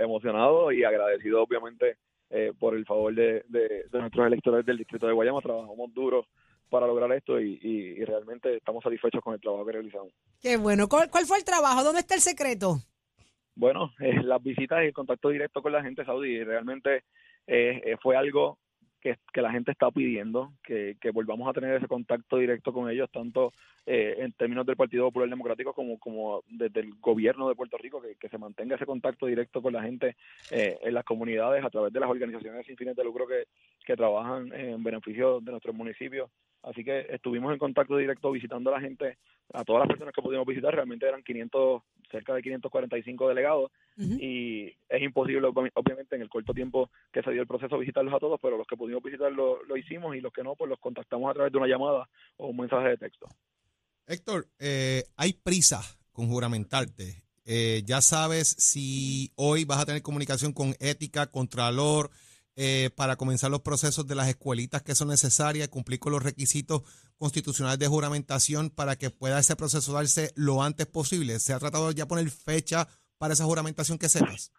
emocionado 0.00 0.70
y 0.72 0.84
agradecido 0.84 1.42
obviamente 1.42 1.96
eh, 2.30 2.52
por 2.58 2.74
el 2.76 2.84
favor 2.84 3.14
de, 3.14 3.42
de- 3.48 3.84
de 3.90 3.98
nuestros 3.98 4.26
electores 4.26 4.64
del 4.66 4.76
distrito 4.78 5.06
de 5.06 5.12
Guayama. 5.14 5.40
Trabajamos 5.40 5.92
duro 5.94 6.26
para 6.68 6.86
lograr 6.86 7.10
esto 7.12 7.40
y, 7.40 7.58
y- 7.62 8.00
y 8.00 8.04
realmente 8.04 8.56
estamos 8.56 8.84
satisfechos 8.84 9.22
con 9.22 9.34
el 9.34 9.40
trabajo 9.40 9.64
que 9.64 9.72
realizamos. 9.72 10.12
Qué 10.40 10.56
bueno. 10.58 10.88
¿Cuál, 10.88 11.10
cuál 11.10 11.24
fue 11.24 11.38
el 11.38 11.44
trabajo? 11.44 11.82
¿Dónde 11.82 12.00
está 12.00 12.14
el 12.14 12.20
secreto? 12.20 12.76
Bueno, 13.54 13.90
eh, 14.00 14.22
las 14.22 14.42
visitas 14.42 14.82
y 14.82 14.86
el 14.86 14.92
contacto 14.92 15.30
directo 15.30 15.62
con 15.62 15.72
la 15.72 15.82
gente 15.82 16.04
saudí 16.04 16.44
realmente 16.44 17.04
eh, 17.46 17.80
eh, 17.84 17.96
fue 18.02 18.16
algo 18.16 18.58
que, 19.00 19.16
que 19.32 19.42
la 19.42 19.52
gente 19.52 19.70
está 19.70 19.90
pidiendo, 19.90 20.52
que, 20.62 20.96
que 21.00 21.10
volvamos 21.10 21.48
a 21.48 21.52
tener 21.52 21.74
ese 21.74 21.86
contacto 21.86 22.38
directo 22.38 22.72
con 22.72 22.90
ellos, 22.90 23.10
tanto 23.10 23.52
eh, 23.86 24.16
en 24.18 24.32
términos 24.32 24.66
del 24.66 24.76
Partido 24.76 25.04
Popular 25.06 25.28
Democrático 25.28 25.72
como, 25.72 25.98
como 25.98 26.42
desde 26.48 26.80
el 26.80 26.94
gobierno 27.00 27.48
de 27.48 27.54
Puerto 27.54 27.78
Rico, 27.78 28.02
que, 28.02 28.16
que 28.16 28.28
se 28.28 28.38
mantenga 28.38 28.76
ese 28.76 28.86
contacto 28.86 29.26
directo 29.26 29.62
con 29.62 29.72
la 29.72 29.82
gente 29.82 30.16
eh, 30.50 30.78
en 30.82 30.94
las 30.94 31.04
comunidades 31.04 31.64
a 31.64 31.70
través 31.70 31.92
de 31.92 32.00
las 32.00 32.10
organizaciones 32.10 32.66
sin 32.66 32.76
fines 32.76 32.96
de 32.96 33.04
lucro 33.04 33.26
que, 33.26 33.44
que 33.84 33.96
trabajan 33.96 34.52
en 34.52 34.82
beneficio 34.82 35.40
de 35.40 35.50
nuestros 35.52 35.74
municipios. 35.74 36.30
Así 36.62 36.84
que 36.84 37.06
estuvimos 37.08 37.52
en 37.52 37.58
contacto 37.58 37.96
directo 37.96 38.30
visitando 38.32 38.70
a 38.70 38.74
la 38.74 38.80
gente, 38.80 39.16
a 39.54 39.64
todas 39.64 39.80
las 39.80 39.88
personas 39.88 40.12
que 40.12 40.22
pudimos 40.22 40.46
visitar, 40.46 40.74
realmente 40.74 41.06
eran 41.06 41.22
500, 41.22 41.82
cerca 42.10 42.34
de 42.34 42.42
545 42.42 43.28
delegados 43.28 43.70
y 44.20 44.66
es 44.88 45.02
imposible, 45.02 45.48
obvi- 45.48 45.72
obviamente, 45.74 46.14
en 46.16 46.22
el 46.22 46.28
corto 46.28 46.54
tiempo 46.54 46.88
que 47.12 47.22
se 47.22 47.32
dio 47.32 47.40
el 47.42 47.48
proceso 47.48 47.78
visitarlos 47.78 48.14
a 48.14 48.20
todos, 48.20 48.38
pero 48.40 48.56
los 48.56 48.66
que 48.66 48.76
pudimos 48.76 49.02
visitar 49.02 49.32
lo, 49.32 49.62
lo 49.64 49.76
hicimos 49.76 50.14
y 50.14 50.20
los 50.20 50.32
que 50.32 50.44
no, 50.44 50.54
pues 50.54 50.68
los 50.68 50.78
contactamos 50.78 51.30
a 51.30 51.34
través 51.34 51.50
de 51.52 51.58
una 51.58 51.66
llamada 51.66 52.08
o 52.36 52.46
un 52.46 52.56
mensaje 52.56 52.90
de 52.90 52.96
texto. 52.96 53.26
Héctor, 54.06 54.46
eh, 54.58 55.04
hay 55.16 55.32
prisa 55.34 55.80
con 56.12 56.28
juramentarte. 56.28 57.22
Eh, 57.44 57.82
ya 57.84 58.00
sabes 58.00 58.48
si 58.58 59.32
hoy 59.36 59.64
vas 59.64 59.80
a 59.80 59.86
tener 59.86 60.02
comunicación 60.02 60.52
con 60.52 60.74
ética, 60.80 61.26
contralor, 61.30 62.10
eh, 62.60 62.90
para 62.96 63.14
comenzar 63.16 63.50
los 63.52 63.60
procesos 63.60 64.06
de 64.08 64.16
las 64.16 64.28
escuelitas 64.28 64.82
que 64.82 64.96
son 64.96 65.08
necesarias, 65.08 65.68
cumplir 65.68 66.00
con 66.00 66.12
los 66.12 66.22
requisitos 66.22 66.82
constitucionales 67.16 67.78
de 67.78 67.86
juramentación 67.86 68.68
para 68.70 68.96
que 68.96 69.10
pueda 69.10 69.38
ese 69.38 69.54
proceso 69.54 69.92
darse 69.92 70.32
lo 70.34 70.62
antes 70.62 70.86
posible. 70.86 71.38
¿Se 71.38 71.52
ha 71.54 71.58
tratado 71.60 71.92
ya 71.92 72.06
poner 72.06 72.28
fecha 72.30 72.88
para 73.16 73.34
esa 73.34 73.44
juramentación 73.44 73.96
que 73.96 74.08
sepas? 74.08 74.52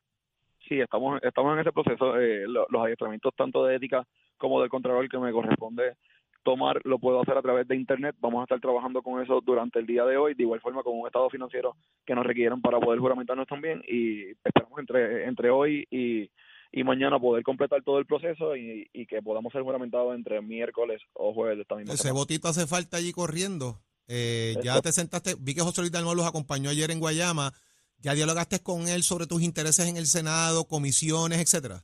Sí, 0.67 0.79
estamos, 0.79 1.19
estamos 1.23 1.53
en 1.55 1.59
ese 1.59 1.71
proceso. 1.73 2.17
eh, 2.17 2.47
lo- 2.47 2.67
los 2.69 2.83
adiestramientos 2.83 3.33
tanto 3.35 3.65
de 3.65 3.75
ética 3.75 4.07
como 4.37 4.61
del 4.61 4.69
contralor 4.69 5.09
que 5.09 5.17
me 5.17 5.31
corresponde 5.33 5.97
tomar, 6.43 6.79
lo 6.85 6.99
puedo 6.99 7.21
hacer 7.21 7.37
a 7.37 7.41
través 7.41 7.67
de 7.67 7.75
Internet. 7.75 8.15
Vamos 8.19 8.39
a 8.39 8.43
estar 8.43 8.61
trabajando 8.61 9.01
con 9.01 9.21
eso 9.21 9.41
durante 9.41 9.77
el 9.79 9.85
día 9.85 10.05
de 10.05 10.15
hoy, 10.15 10.35
de 10.35 10.43
igual 10.43 10.61
forma 10.61 10.83
con 10.83 10.97
un 10.97 11.05
estado 11.05 11.29
financiero 11.29 11.75
que 12.05 12.15
nos 12.15 12.25
requieran 12.25 12.61
para 12.61 12.79
poder 12.79 12.99
juramentarnos 12.99 13.45
también 13.47 13.83
y 13.85 14.29
esperamos 14.45 14.79
entre, 14.79 15.25
entre 15.27 15.49
hoy 15.49 15.85
y, 15.91 16.29
y 16.71 16.83
mañana 16.83 17.19
poder 17.19 17.43
completar 17.43 17.83
todo 17.83 17.99
el 17.99 18.05
proceso 18.05 18.55
y, 18.55 18.87
y 18.93 19.05
que 19.07 19.21
podamos 19.21 19.51
ser 19.51 19.63
juramentados 19.63 20.15
entre 20.15 20.41
miércoles 20.41 21.01
o 21.13 21.33
jueves 21.33 21.57
de 21.57 21.61
esta 21.63 21.75
misma 21.75 21.93
Ese 21.93 22.03
semana. 22.03 22.19
botito 22.19 22.47
hace 22.47 22.67
falta 22.67 22.97
allí 22.97 23.11
corriendo. 23.11 23.81
Eh, 24.07 24.55
ya 24.63 24.81
te 24.81 24.91
sentaste, 24.91 25.35
vi 25.39 25.53
que 25.55 25.61
José 25.61 25.81
Luis 25.81 25.91
Dalmau 25.91 26.15
los 26.15 26.25
acompañó 26.27 26.69
ayer 26.69 26.89
en 26.91 26.99
Guayama. 26.99 27.53
¿Ya 28.01 28.13
dialogaste 28.13 28.59
con 28.63 28.87
él 28.87 29.03
sobre 29.03 29.27
tus 29.27 29.41
intereses 29.41 29.87
en 29.89 29.97
el 29.97 30.05
Senado, 30.05 30.65
comisiones, 30.67 31.39
etcétera? 31.39 31.83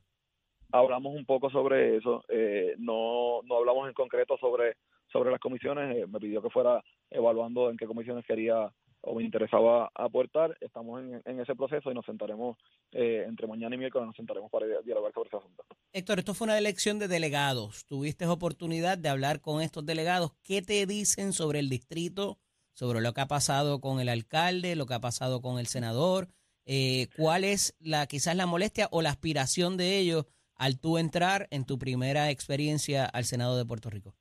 hablamos 0.71 1.15
un 1.15 1.25
poco 1.25 1.49
sobre 1.49 1.97
eso. 1.97 2.23
eh, 2.29 2.75
no, 2.77 3.41
no 3.43 3.57
hablamos 3.57 3.87
en 3.87 3.93
concreto 3.93 4.37
sobre, 4.37 4.75
sobre 5.11 5.31
las 5.31 5.39
comisiones. 5.39 5.95
eh, 5.97 6.07
me 6.07 6.19
pidió 6.19 6.41
que 6.41 6.49
fuera 6.49 6.83
evaluando 7.09 7.69
en 7.69 7.77
qué 7.77 7.85
comisiones 7.85 8.25
quería 8.25 8.71
o 9.05 9.15
me 9.15 9.23
interesaba 9.23 9.89
aportar. 9.93 10.57
Estamos 10.59 11.01
en, 11.01 11.21
en 11.25 11.39
ese 11.39 11.55
proceso 11.55 11.91
y 11.91 11.93
nos 11.93 12.05
sentaremos 12.05 12.57
eh, 12.91 13.23
entre 13.27 13.47
mañana 13.47 13.75
y 13.75 13.77
miércoles, 13.77 14.07
nos 14.07 14.15
sentaremos 14.15 14.51
para 14.51 14.65
dialogar 14.81 15.13
sobre 15.13 15.27
ese 15.29 15.37
asunto. 15.37 15.63
Héctor, 15.93 16.19
esto 16.19 16.33
fue 16.33 16.45
una 16.45 16.57
elección 16.57 16.99
de 16.99 17.07
delegados. 17.07 17.85
Tuviste 17.85 18.25
oportunidad 18.27 18.97
de 18.97 19.09
hablar 19.09 19.41
con 19.41 19.61
estos 19.61 19.85
delegados. 19.85 20.33
¿Qué 20.43 20.61
te 20.61 20.85
dicen 20.85 21.33
sobre 21.33 21.59
el 21.59 21.69
distrito, 21.69 22.37
sobre 22.73 23.01
lo 23.01 23.13
que 23.13 23.21
ha 23.21 23.27
pasado 23.27 23.79
con 23.79 23.99
el 23.99 24.09
alcalde, 24.09 24.75
lo 24.75 24.85
que 24.85 24.95
ha 24.95 25.01
pasado 25.01 25.41
con 25.41 25.59
el 25.59 25.67
senador? 25.67 26.27
Eh, 26.65 27.07
¿Cuál 27.15 27.43
es 27.43 27.75
la 27.79 28.07
quizás 28.07 28.35
la 28.35 28.47
molestia 28.47 28.87
o 28.91 29.01
la 29.01 29.11
aspiración 29.11 29.77
de 29.77 29.99
ellos 29.99 30.25
al 30.55 30.79
tú 30.79 30.97
entrar 30.97 31.47
en 31.51 31.65
tu 31.65 31.77
primera 31.77 32.31
experiencia 32.31 33.05
al 33.05 33.25
Senado 33.25 33.57
de 33.57 33.65
Puerto 33.65 33.89
Rico? 33.89 34.15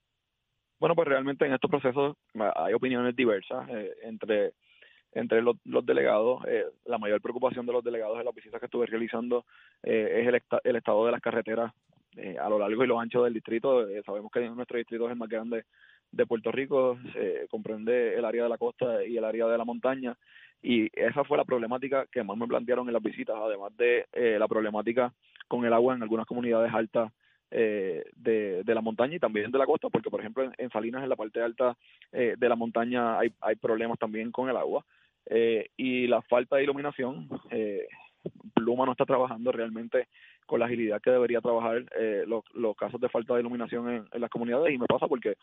Bueno, 0.79 0.95
pues 0.95 1.09
realmente 1.09 1.47
en 1.47 1.55
estos 1.55 1.71
procesos 1.71 2.17
ah, 2.39 2.53
hay 2.57 2.75
opiniones 2.75 3.17
diversas 3.17 3.67
eh, 3.71 3.95
entre 4.03 4.53
entre 5.15 5.43
los, 5.43 5.57
los 5.65 5.85
delegados. 5.87 6.45
Eh, 6.47 6.65
la 6.87 6.99
mayor 6.99 7.21
preocupación 7.21 7.67
de 7.67 7.73
los 7.73 7.85
delegados 7.85 8.19
en 8.19 8.25
las 8.25 8.35
visitas 8.35 8.61
que 8.61 8.67
estuve 8.67 8.87
realizando 8.87 9.45
eh, 9.83 10.21
es 10.21 10.29
el, 10.29 10.43
el 10.65 10.77
estado 10.77 11.07
de 11.07 11.13
las 11.13 11.21
carreteras 11.21 11.73
eh, 12.17 12.37
a 12.39 12.49
lo 12.49 12.59
largo 12.59 12.85
y 12.85 12.87
lo 12.87 13.01
ancho 13.01 13.25
del 13.25 13.35
distrito. 13.35 13.89
Eh, 13.89 14.03
sabemos 14.05 14.31
que 14.31 14.49
nuestro 14.51 14.79
distrito 14.79 15.07
es 15.07 15.13
el 15.13 15.19
más 15.19 15.29
grande 15.29 15.65
de 16.13 16.27
Puerto 16.27 16.53
Rico, 16.53 16.97
comprende 17.51 18.15
el 18.15 18.25
área 18.25 18.45
de 18.45 18.49
la 18.49 18.59
costa 18.59 19.05
y 19.05 19.17
el 19.17 19.25
área 19.25 19.49
de 19.49 19.59
la 19.59 19.65
montaña. 19.65 20.17
Y 20.65 20.89
esa 20.99 21.25
fue 21.25 21.37
la 21.37 21.45
problemática 21.45 22.07
que 22.07 22.23
más 22.23 22.39
me 22.39 22.47
plantearon 22.47 22.87
en 22.89 22.95
las 22.95 23.03
visitas, 23.03 23.37
además 23.37 23.77
de 23.77 24.07
eh, 24.15 24.39
la 24.39 24.49
problemática 24.49 25.13
con 25.47 25.65
el 25.67 25.73
agua 25.75 25.95
en 25.95 26.03
algunas 26.03 26.27
comunidades 26.27 26.73
altas 26.73 27.13
eh, 27.51 28.03
de, 28.17 28.63
de 28.65 28.75
la 28.75 28.81
montaña 28.81 29.17
y 29.17 29.19
también 29.19 29.51
de 29.51 29.59
la 29.59 29.67
costa, 29.67 29.91
porque 29.91 30.09
por 30.09 30.21
ejemplo 30.21 30.51
en, 30.57 30.71
Salinas, 30.71 31.03
en 31.03 31.11
la 31.11 31.17
parte 31.17 31.43
alta 31.43 31.77
eh, 32.13 32.37
de 32.39 32.49
la 32.49 32.57
montaña, 32.57 33.19
hay 33.19 33.57
problemas 33.61 33.99
también 33.99 34.33
con 34.33 34.49
el 34.49 34.57
agua. 34.57 34.85
Eh, 35.27 35.67
y 35.77 36.07
la 36.07 36.23
falta 36.23 36.57
de 36.57 36.65
iluminación, 36.65 37.29
eh, 37.51 37.87
Pluma 38.55 38.87
no 38.87 38.93
está 38.93 39.05
trabajando 39.05 39.53
realmente 39.53 40.09
con 40.47 40.61
la 40.61 40.67
agilidad 40.67 41.01
que 41.01 41.11
debería 41.11 41.41
trabajar 41.41 41.85
eh, 41.99 42.25
los, 42.27 42.45
los 42.55 42.77
casos 42.77 43.01
de 43.01 43.09
falta 43.09 43.35
de 43.35 43.41
iluminación 43.41 43.89
en, 43.89 44.05
en 44.11 44.21
las 44.21 44.31
comunidades. 44.31 44.75
Y 44.75 44.79
me 44.79 44.87
pasa 44.87 45.09
porque 45.09 45.35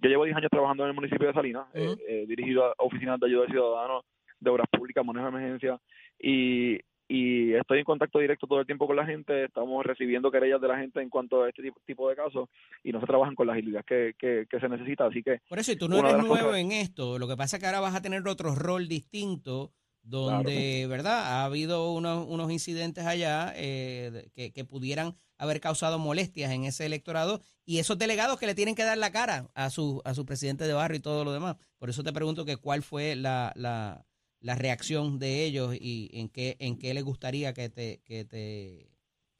yo 0.00 0.08
llevo 0.08 0.24
10 0.24 0.36
años 0.36 0.50
trabajando 0.50 0.84
en 0.84 0.90
el 0.90 0.94
municipio 0.94 1.26
de 1.26 1.34
Salinas, 1.34 1.66
eh, 1.74 1.94
he 2.06 2.26
dirigido 2.26 2.64
a 2.64 2.74
oficinas 2.78 3.20
de 3.20 3.26
ayuda 3.26 3.44
al 3.44 3.50
ciudadano, 3.50 4.02
de 4.40 4.50
obras 4.50 4.66
públicas, 4.70 5.04
manejo 5.04 5.26
de 5.26 5.30
emergencia 5.30 5.78
y, 6.18 6.80
y 7.08 7.54
estoy 7.54 7.78
en 7.78 7.84
contacto 7.84 8.18
directo 8.18 8.46
todo 8.46 8.60
el 8.60 8.66
tiempo 8.66 8.86
con 8.86 8.96
la 8.96 9.06
gente, 9.06 9.44
estamos 9.44 9.84
recibiendo 9.84 10.30
querellas 10.30 10.60
de 10.60 10.68
la 10.68 10.78
gente 10.78 11.00
en 11.00 11.08
cuanto 11.08 11.44
a 11.44 11.48
este 11.48 11.62
tipo, 11.86 12.08
de 12.08 12.16
casos 12.16 12.48
y 12.82 12.92
no 12.92 13.00
se 13.00 13.06
trabajan 13.06 13.34
con 13.34 13.46
la 13.46 13.52
agilidad 13.52 13.84
que, 13.84 14.14
que, 14.18 14.46
que 14.50 14.60
se 14.60 14.68
necesita, 14.68 15.06
así 15.06 15.22
que... 15.22 15.40
Por 15.48 15.58
eso, 15.58 15.72
y 15.72 15.76
tú 15.76 15.88
no 15.88 15.98
eres 15.98 16.12
las 16.12 16.26
nuevo 16.26 16.46
cosas- 16.46 16.60
en 16.60 16.72
esto. 16.72 17.18
Lo 17.18 17.28
que 17.28 17.36
pasa 17.36 17.56
es 17.56 17.60
que 17.60 17.66
ahora 17.66 17.80
vas 17.80 17.94
a 17.94 18.02
tener 18.02 18.26
otro 18.26 18.54
rol 18.54 18.88
distinto 18.88 19.72
donde, 20.02 20.86
¿verdad? 20.88 21.18
Ha 21.18 21.44
habido 21.44 21.92
unos, 21.92 22.26
unos 22.28 22.50
incidentes 22.52 23.04
allá 23.06 23.52
eh, 23.56 24.28
que, 24.34 24.52
que 24.52 24.64
pudieran 24.64 25.16
haber 25.36 25.60
causado 25.60 25.98
molestias 25.98 26.52
en 26.52 26.64
ese 26.64 26.86
electorado 26.86 27.40
y 27.64 27.78
esos 27.78 27.98
delegados 27.98 28.38
que 28.38 28.46
le 28.46 28.54
tienen 28.54 28.74
que 28.76 28.84
dar 28.84 28.98
la 28.98 29.10
cara 29.10 29.48
a 29.54 29.68
su, 29.68 30.00
a 30.04 30.14
su 30.14 30.24
presidente 30.24 30.64
de 30.64 30.72
barrio 30.72 30.98
y 30.98 31.02
todo 31.02 31.24
lo 31.24 31.32
demás. 31.32 31.56
Por 31.78 31.90
eso 31.90 32.04
te 32.04 32.12
pregunto 32.12 32.44
que 32.44 32.56
cuál 32.56 32.82
fue 32.82 33.16
la, 33.16 33.52
la, 33.56 34.06
la 34.46 34.54
reacción 34.54 35.18
de 35.18 35.44
ellos 35.44 35.74
y 35.74 36.08
en 36.12 36.28
qué, 36.28 36.56
en 36.60 36.78
qué 36.78 36.94
les 36.94 37.02
gustaría 37.04 37.52
que 37.52 37.68
te, 37.68 37.98
que 38.04 38.24
te, 38.24 38.86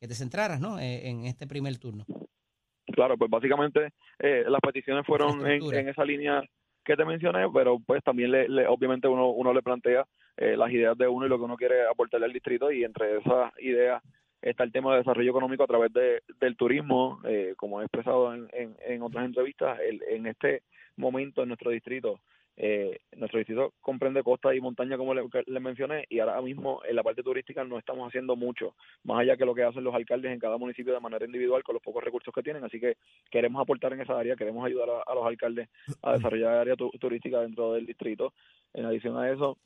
que 0.00 0.08
te 0.08 0.14
centraras, 0.14 0.60
¿no? 0.60 0.78
Eh, 0.80 1.08
en 1.08 1.24
este 1.26 1.46
primer 1.46 1.78
turno. 1.78 2.04
Claro, 2.92 3.16
pues 3.16 3.30
básicamente 3.30 3.92
eh, 4.18 4.44
las 4.48 4.60
peticiones 4.60 5.06
fueron 5.06 5.46
en, 5.46 5.60
en 5.78 5.88
esa 5.88 6.04
línea 6.04 6.42
que 6.84 6.96
te 6.96 7.04
mencioné, 7.04 7.46
pero 7.52 7.78
pues 7.78 8.02
también 8.02 8.30
le, 8.32 8.48
le- 8.48 8.66
obviamente 8.66 9.06
uno, 9.08 9.30
uno 9.30 9.52
le 9.52 9.62
plantea 9.62 10.04
eh, 10.36 10.56
las 10.56 10.70
ideas 10.70 10.96
de 10.98 11.06
uno 11.08 11.26
y 11.26 11.28
lo 11.28 11.38
que 11.38 11.44
uno 11.44 11.56
quiere 11.56 11.86
aportarle 11.86 12.26
al 12.26 12.32
distrito 12.32 12.70
y 12.72 12.84
entre 12.84 13.18
esas 13.18 13.52
ideas 13.60 14.02
está 14.42 14.64
el 14.64 14.72
tema 14.72 14.92
de 14.92 14.98
desarrollo 14.98 15.30
económico 15.30 15.64
a 15.64 15.66
través 15.66 15.92
de, 15.92 16.22
del 16.40 16.56
turismo, 16.56 17.20
eh, 17.24 17.54
como 17.56 17.80
he 17.80 17.84
expresado 17.84 18.32
en, 18.34 18.48
en, 18.52 18.76
en 18.86 19.02
otras 19.02 19.24
entrevistas, 19.24 19.78
el- 19.80 20.02
en 20.10 20.26
este 20.26 20.62
momento 20.96 21.42
en 21.42 21.48
nuestro 21.48 21.70
distrito, 21.70 22.20
eh, 22.56 22.98
nuestro 23.16 23.38
distrito 23.38 23.74
comprende 23.80 24.22
costa 24.22 24.54
y 24.54 24.60
montaña 24.60 24.96
como 24.96 25.14
le, 25.14 25.28
que 25.28 25.42
le 25.46 25.60
mencioné 25.60 26.06
y 26.08 26.18
ahora 26.20 26.40
mismo 26.40 26.80
en 26.88 26.96
la 26.96 27.02
parte 27.02 27.22
turística 27.22 27.64
no 27.64 27.78
estamos 27.78 28.08
haciendo 28.08 28.34
mucho, 28.36 28.74
más 29.04 29.20
allá 29.20 29.36
que 29.36 29.44
lo 29.44 29.54
que 29.54 29.62
hacen 29.62 29.84
los 29.84 29.94
alcaldes 29.94 30.32
en 30.32 30.38
cada 30.38 30.56
municipio 30.56 30.94
de 30.94 31.00
manera 31.00 31.26
individual 31.26 31.62
con 31.62 31.74
los 31.74 31.82
pocos 31.82 32.02
recursos 32.02 32.32
que 32.34 32.42
tienen, 32.42 32.64
así 32.64 32.80
que 32.80 32.96
queremos 33.30 33.60
aportar 33.60 33.92
en 33.92 34.00
esa 34.00 34.18
área, 34.18 34.36
queremos 34.36 34.64
ayudar 34.64 34.88
a, 34.90 35.02
a 35.10 35.14
los 35.14 35.26
alcaldes 35.26 35.68
a 36.02 36.14
desarrollar 36.14 36.54
área 36.54 36.76
tu- 36.76 36.90
turística 36.92 37.40
dentro 37.40 37.72
del 37.74 37.86
distrito. 37.86 38.32
En 38.72 38.84
adición 38.84 39.16
a 39.18 39.30
eso, 39.30 39.58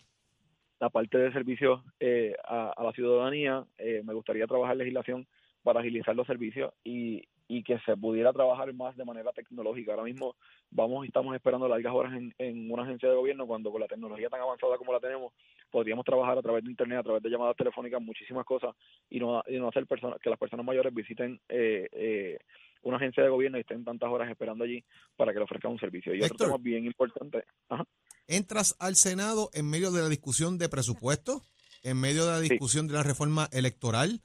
la 0.81 0.91
parte 0.91 1.19
de 1.19 1.33
servicios 1.33 1.83
eh, 2.01 2.35
a, 2.45 2.73
a 2.77 2.83
la 2.85 2.93
ciudadanía, 2.93 3.65
eh, 3.79 4.03
me 4.05 4.15
gustaría 4.15 4.47
trabajar 4.47 4.77
legislación 4.77 5.27
para 5.63 5.81
agilizar 5.81 6.17
los 6.17 6.27
servicios 6.27 6.73
y, 6.85 7.23
y 7.51 7.65
que 7.65 7.81
se 7.81 7.97
pudiera 7.97 8.33
trabajar 8.33 8.73
más 8.75 8.97
de 8.97 9.05
manera 9.05 9.33
tecnológica. 9.33 9.91
Ahora 9.91 10.05
mismo 10.05 10.37
vamos 10.71 11.05
y 11.05 11.09
estamos 11.09 11.35
esperando 11.35 11.67
largas 11.67 11.93
horas 11.93 12.13
en, 12.15 12.33
en 12.39 12.71
una 12.71 12.85
agencia 12.85 13.09
de 13.09 13.17
gobierno 13.17 13.45
cuando 13.45 13.73
con 13.73 13.81
la 13.81 13.89
tecnología 13.89 14.29
tan 14.29 14.41
avanzada 14.41 14.79
como 14.79 14.93
la 14.93 15.01
tenemos 15.01 15.33
podríamos 15.69 16.05
trabajar 16.05 16.39
a 16.39 16.43
través 16.43 16.63
de 16.63 16.71
internet, 16.71 17.01
a 17.01 17.03
través 17.03 17.23
de 17.25 17.29
llamadas 17.29 17.57
telefónicas, 17.57 18.01
muchísimas 18.01 18.45
cosas 18.45 18.75
y 19.09 19.19
no, 19.19 19.43
y 19.49 19.59
no 19.59 19.69
hacer 19.69 19.85
que 19.87 20.31
las 20.31 20.39
personas 20.39 20.65
mayores 20.65 20.95
visiten 20.95 21.41
eh, 21.49 21.89
eh, 21.91 22.39
una 22.83 22.99
agencia 22.99 23.25
de 23.25 23.29
gobierno 23.29 23.59
y 23.59 23.63
estén 23.63 23.85
tantas 23.85 24.09
horas 24.09 24.31
esperando 24.31 24.63
allí 24.63 24.85
para 25.17 25.33
que 25.33 25.41
le 25.41 25.45
ofrezcan 25.45 25.73
un 25.73 25.81
servicio. 25.81 26.15
Y 26.15 26.19
otro 26.19 26.27
Héctor. 26.27 26.47
tema 26.47 26.59
bien 26.59 26.85
importante, 26.85 27.45
ajá. 27.69 27.85
entras 28.29 28.77
al 28.79 28.95
Senado 28.95 29.51
en 29.55 29.69
medio 29.69 29.91
de 29.91 30.03
la 30.03 30.09
discusión 30.09 30.57
de 30.57 30.69
presupuesto, 30.69 31.43
en 31.83 32.01
medio 32.01 32.27
de 32.27 32.33
la 32.33 32.41
discusión 32.41 32.87
de 32.87 32.95
la 32.95 33.03
reforma 33.03 33.49
electoral, 33.51 34.23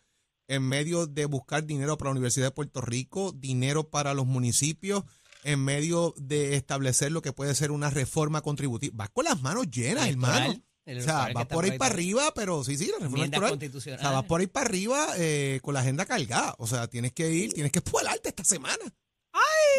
en 0.48 0.64
medio 0.64 1.08
de 1.08 1.26
buscar 1.26 1.66
dinero 1.66 1.98
para 1.98 2.10
la 2.10 2.14
Universidad 2.14 2.48
de 2.48 2.52
Puerto 2.52 2.82
Rico, 2.82 3.32
dinero 3.32 3.90
para 3.90 4.14
los 4.14 4.26
municipios, 4.26 5.04
en 5.44 5.64
medio 5.64 6.14
de 6.18 6.56
establecer 6.56 7.12
lo 7.12 7.22
que 7.22 7.34
puede 7.34 7.54
ser 7.56 7.72
una 7.72 7.90
reforma 7.90 8.42
contributiva. 8.42 8.94
Vas 8.96 9.10
con 9.10 9.26
las 9.26 9.42
manos 9.42 9.70
llenas, 9.70 10.08
hermano. 10.08 10.56
El 10.86 11.00
O 11.00 11.02
sea, 11.02 11.30
vas 11.34 11.48
por 11.48 11.64
ahí 11.66 11.72
para 11.72 11.80
para- 11.80 11.94
arriba, 11.96 12.32
pero 12.36 12.64
sí, 12.64 12.78
sí, 12.78 12.86
la 12.92 13.00
reforma 13.00 13.26
electoral. 13.26 13.72
O 13.76 13.80
sea, 13.82 14.12
vas 14.12 14.26
por 14.26 14.40
ahí 14.42 14.46
para 14.48 14.68
arriba 14.68 15.08
eh, 15.18 15.60
con 15.64 15.74
la 15.74 15.80
agenda 15.80 16.06
cargada. 16.06 16.54
O 16.60 16.68
sea, 16.68 16.88
tienes 16.88 17.12
que 17.12 17.32
ir, 17.32 17.54
tienes 17.54 17.72
que 17.72 17.80
espuelarte 17.84 18.30
esta 18.30 18.44
semana. 18.44 18.84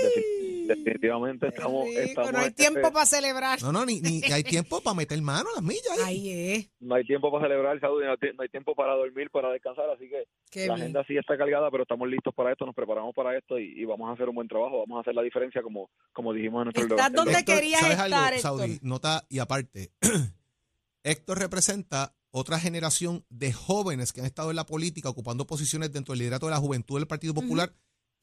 Defin- 0.04 0.66
Definitivamente 0.66 1.46
estamos, 1.46 1.86
Rico, 1.86 2.00
estamos 2.00 2.32
no 2.32 2.38
hay 2.40 2.46
en 2.48 2.54
tiempo 2.54 2.92
para 2.92 3.06
celebrar. 3.06 3.62
No, 3.62 3.70
no, 3.72 3.86
ni, 3.86 4.00
ni 4.00 4.20
hay 4.32 4.42
tiempo 4.42 4.80
para 4.80 4.94
meter 4.96 5.22
mano 5.22 5.48
a 5.50 5.54
las 5.54 5.62
millas. 5.62 5.96
ahí. 6.04 6.28
Ahí 6.28 6.52
es. 6.56 6.70
no 6.80 6.96
hay 6.96 7.04
tiempo 7.06 7.30
para 7.30 7.44
celebrar 7.44 7.78
salud, 7.80 8.02
no 8.02 8.42
hay 8.42 8.48
tiempo 8.48 8.74
para 8.74 8.94
dormir, 8.94 9.30
para 9.30 9.50
descansar, 9.52 9.88
así 9.90 10.08
que 10.08 10.24
Qué 10.50 10.66
la 10.66 10.74
bien. 10.74 10.82
agenda 10.86 11.04
sí 11.06 11.16
está 11.16 11.38
cargada, 11.38 11.70
pero 11.70 11.84
estamos 11.84 12.08
listos 12.08 12.34
para 12.34 12.50
esto, 12.50 12.66
nos 12.66 12.74
preparamos 12.74 13.14
para 13.14 13.38
esto 13.38 13.58
y, 13.60 13.80
y 13.80 13.84
vamos 13.84 14.10
a 14.10 14.14
hacer 14.14 14.28
un 14.28 14.34
buen 14.34 14.48
trabajo, 14.48 14.80
vamos 14.80 14.98
a 14.98 15.00
hacer 15.02 15.14
la 15.14 15.22
diferencia 15.22 15.62
como, 15.62 15.88
como 16.12 16.32
dijimos 16.32 16.62
en 16.62 16.64
nuestro 16.64 16.82
Estás 16.82 16.96
debate. 16.96 17.14
donde 17.16 17.32
Héctor, 17.38 17.54
querías 17.54 17.80
¿sabes 17.80 17.98
estar, 17.98 18.12
algo, 18.12 18.26
Héctor? 18.26 18.40
Saudi? 18.40 18.78
Nota 18.82 19.24
y 19.28 19.38
aparte, 19.38 19.92
Héctor 21.04 21.38
representa 21.38 22.14
otra 22.32 22.58
generación 22.58 23.24
de 23.30 23.52
jóvenes 23.52 24.12
que 24.12 24.20
han 24.20 24.26
estado 24.26 24.50
en 24.50 24.56
la 24.56 24.66
política 24.66 25.08
ocupando 25.08 25.46
posiciones 25.46 25.92
dentro 25.92 26.12
del 26.12 26.18
liderato 26.20 26.46
de 26.46 26.52
la 26.52 26.58
juventud 26.58 26.98
del 26.98 27.06
Partido 27.06 27.32
Popular 27.34 27.72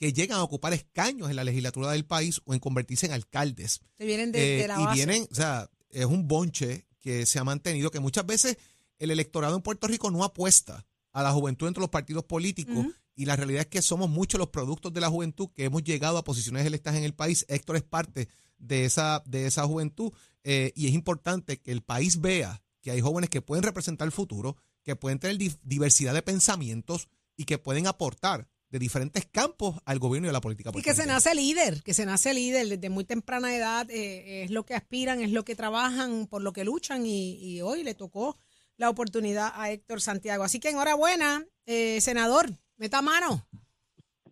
que 0.03 0.13
llegan 0.13 0.37
a 0.39 0.43
ocupar 0.43 0.73
escaños 0.73 1.29
en 1.29 1.35
la 1.37 1.43
legislatura 1.45 1.91
del 1.91 2.03
país 2.05 2.41
o 2.45 2.53
en 2.53 2.59
convertirse 2.59 3.05
en 3.05 3.13
alcaldes. 3.13 3.79
Se 3.97 4.05
vienen 4.05 4.31
de, 4.33 4.39
Eh, 4.57 4.61
de 4.63 4.67
la 4.67 4.81
y 4.81 4.93
vienen, 4.95 5.27
o 5.31 5.35
sea, 5.35 5.69
es 5.89 6.05
un 6.05 6.27
bonche 6.27 6.85
que 6.99 7.25
se 7.25 7.39
ha 7.39 7.43
mantenido, 7.45 7.89
que 7.89 7.99
muchas 8.01 8.25
veces 8.25 8.57
el 8.99 9.11
electorado 9.11 9.55
en 9.55 9.61
Puerto 9.61 9.87
Rico 9.87 10.11
no 10.11 10.23
apuesta 10.23 10.85
a 11.11 11.23
la 11.23 11.31
juventud 11.31 11.67
entre 11.67 11.81
los 11.81 11.89
partidos 11.89 12.23
políticos 12.25 12.85
y 13.15 13.25
la 13.25 13.35
realidad 13.35 13.61
es 13.61 13.67
que 13.67 13.81
somos 13.81 14.09
muchos 14.09 14.39
los 14.39 14.49
productos 14.49 14.91
de 14.91 14.99
la 15.01 15.09
juventud 15.09 15.49
que 15.55 15.63
hemos 15.65 15.83
llegado 15.83 16.17
a 16.17 16.23
posiciones 16.23 16.65
electas 16.65 16.95
en 16.95 17.03
el 17.03 17.13
país. 17.13 17.45
Héctor 17.47 17.75
es 17.77 17.83
parte 17.83 18.27
de 18.57 18.85
esa, 18.85 19.21
de 19.25 19.45
esa 19.45 19.63
juventud 19.65 20.11
eh, 20.43 20.73
y 20.75 20.87
es 20.87 20.93
importante 20.93 21.61
que 21.61 21.71
el 21.71 21.81
país 21.81 22.19
vea 22.19 22.61
que 22.81 22.91
hay 22.91 22.99
jóvenes 23.01 23.29
que 23.29 23.41
pueden 23.41 23.63
representar 23.63 24.05
el 24.07 24.11
futuro, 24.11 24.57
que 24.83 24.95
pueden 24.95 25.19
tener 25.19 25.37
di- 25.37 25.55
diversidad 25.63 26.13
de 26.13 26.21
pensamientos 26.23 27.07
y 27.37 27.45
que 27.45 27.57
pueden 27.57 27.87
aportar 27.87 28.49
de 28.73 28.79
diferentes 28.79 29.27
campos 29.27 29.79
al 29.85 29.99
gobierno 29.99 30.27
y 30.27 30.29
a 30.29 30.33
la 30.33 30.41
política. 30.41 30.71
Y 30.73 30.81
que 30.81 30.95
se 30.95 31.05
nace 31.05 31.35
líder, 31.35 31.83
que 31.83 31.93
se 31.93 32.07
nace 32.07 32.33
líder 32.33 32.67
desde 32.67 32.89
muy 32.89 33.03
temprana 33.03 33.55
edad, 33.55 33.87
eh, 33.91 34.45
es 34.45 34.49
lo 34.49 34.65
que 34.65 34.73
aspiran, 34.73 35.21
es 35.21 35.29
lo 35.29 35.45
que 35.45 35.55
trabajan, 35.55 36.25
por 36.25 36.41
lo 36.41 36.53
que 36.53 36.63
luchan 36.63 37.05
y, 37.05 37.35
y 37.35 37.61
hoy 37.61 37.83
le 37.83 37.93
tocó 37.93 38.35
la 38.77 38.89
oportunidad 38.89 39.53
a 39.53 39.69
Héctor 39.69 40.01
Santiago. 40.01 40.43
Así 40.43 40.59
que 40.59 40.71
enhorabuena, 40.71 41.45
eh, 41.67 42.01
senador, 42.01 42.51
meta 42.77 43.03
mano. 43.03 43.47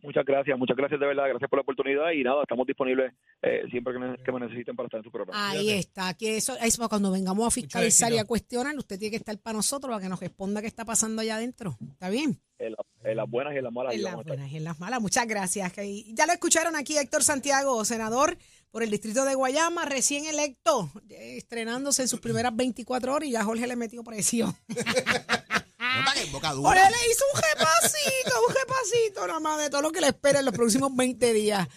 Muchas 0.04 0.26
gracias, 0.26 0.58
muchas 0.58 0.76
gracias 0.76 1.00
de 1.00 1.06
verdad, 1.06 1.26
gracias 1.30 1.50
por 1.50 1.58
la 1.60 1.62
oportunidad 1.62 2.12
y 2.12 2.24
nada, 2.24 2.42
estamos 2.42 2.66
disponibles 2.66 3.14
eh, 3.42 3.62
siempre 3.70 3.94
que, 3.94 4.00
ne- 4.00 4.18
que 4.24 4.32
me 4.32 4.40
necesiten 4.40 4.76
para 4.76 4.88
estar 4.88 4.98
en 5.00 5.04
su 5.04 5.12
programa. 5.12 5.50
Ahí 5.52 5.70
está, 5.70 6.14
que 6.16 6.38
eso, 6.38 6.56
eso 6.62 6.90
cuando 6.90 7.12
vengamos 7.12 7.48
a 7.48 7.52
fiscalizar 7.52 8.12
y 8.12 8.18
a 8.18 8.26
cuestionar, 8.26 8.76
usted 8.78 8.98
tiene 8.98 9.12
que 9.12 9.18
estar 9.18 9.38
para 9.40 9.58
nosotros, 9.58 9.90
para 9.92 10.02
que 10.02 10.10
nos 10.10 10.20
responda 10.20 10.60
qué 10.62 10.68
está 10.68 10.86
pasando 10.86 11.22
allá 11.22 11.36
adentro. 11.36 11.78
¿Está 11.92 12.10
bien? 12.10 12.40
En, 12.58 12.72
la- 12.74 13.10
en 13.12 13.18
las 13.18 13.30
buenas 13.30 13.54
y 13.54 13.58
en 13.58 13.64
las 13.64 13.74
malas. 13.74 13.94
En 13.94 14.04
las 14.04 14.16
buenas 14.16 14.52
y 14.52 14.58
en 14.58 14.64
las 14.64 14.80
malas. 14.80 15.02
Muchas 15.02 15.28
gracias. 15.28 15.72
que- 15.74 16.04
Ya 16.14 16.26
lo 16.26 16.34
escucharon 16.34 16.76
aquí, 16.76 16.98
Héctor 16.98 17.24
Santiago, 17.24 17.84
senador 17.86 18.38
por 18.72 18.84
el 18.84 18.90
distrito 18.90 19.26
de 19.26 19.36
Guayama, 19.36 19.86
recién 19.86 20.26
electo, 20.26 20.90
estrenándose 21.10 22.04
en 22.04 22.08
sus 22.08 22.20
primeras 22.22 22.56
24 22.56 23.14
horas 23.14 23.28
y 23.28 23.32
ya 23.34 23.44
Jorge 23.44 23.68
le 23.68 23.76
metió 23.76 24.04
presión. 24.04 24.54
Nota 25.98 26.14
que 26.14 26.24
es 26.24 26.32
boca 26.32 26.52
dura. 26.52 26.70
Jorge 26.70 26.90
le 26.90 27.12
hizo 27.12 27.24
un 27.34 27.42
repasito, 27.42 28.34
un 28.48 28.56
repasito 28.56 29.28
nada 29.28 29.40
más 29.40 29.58
de 29.60 29.70
todo 29.70 29.82
lo 29.82 29.92
que 29.92 30.02
le 30.02 30.08
espera 30.08 30.40
en 30.40 30.46
los 30.46 30.54
próximos 30.54 30.96
20 30.96 31.34
días. 31.34 31.68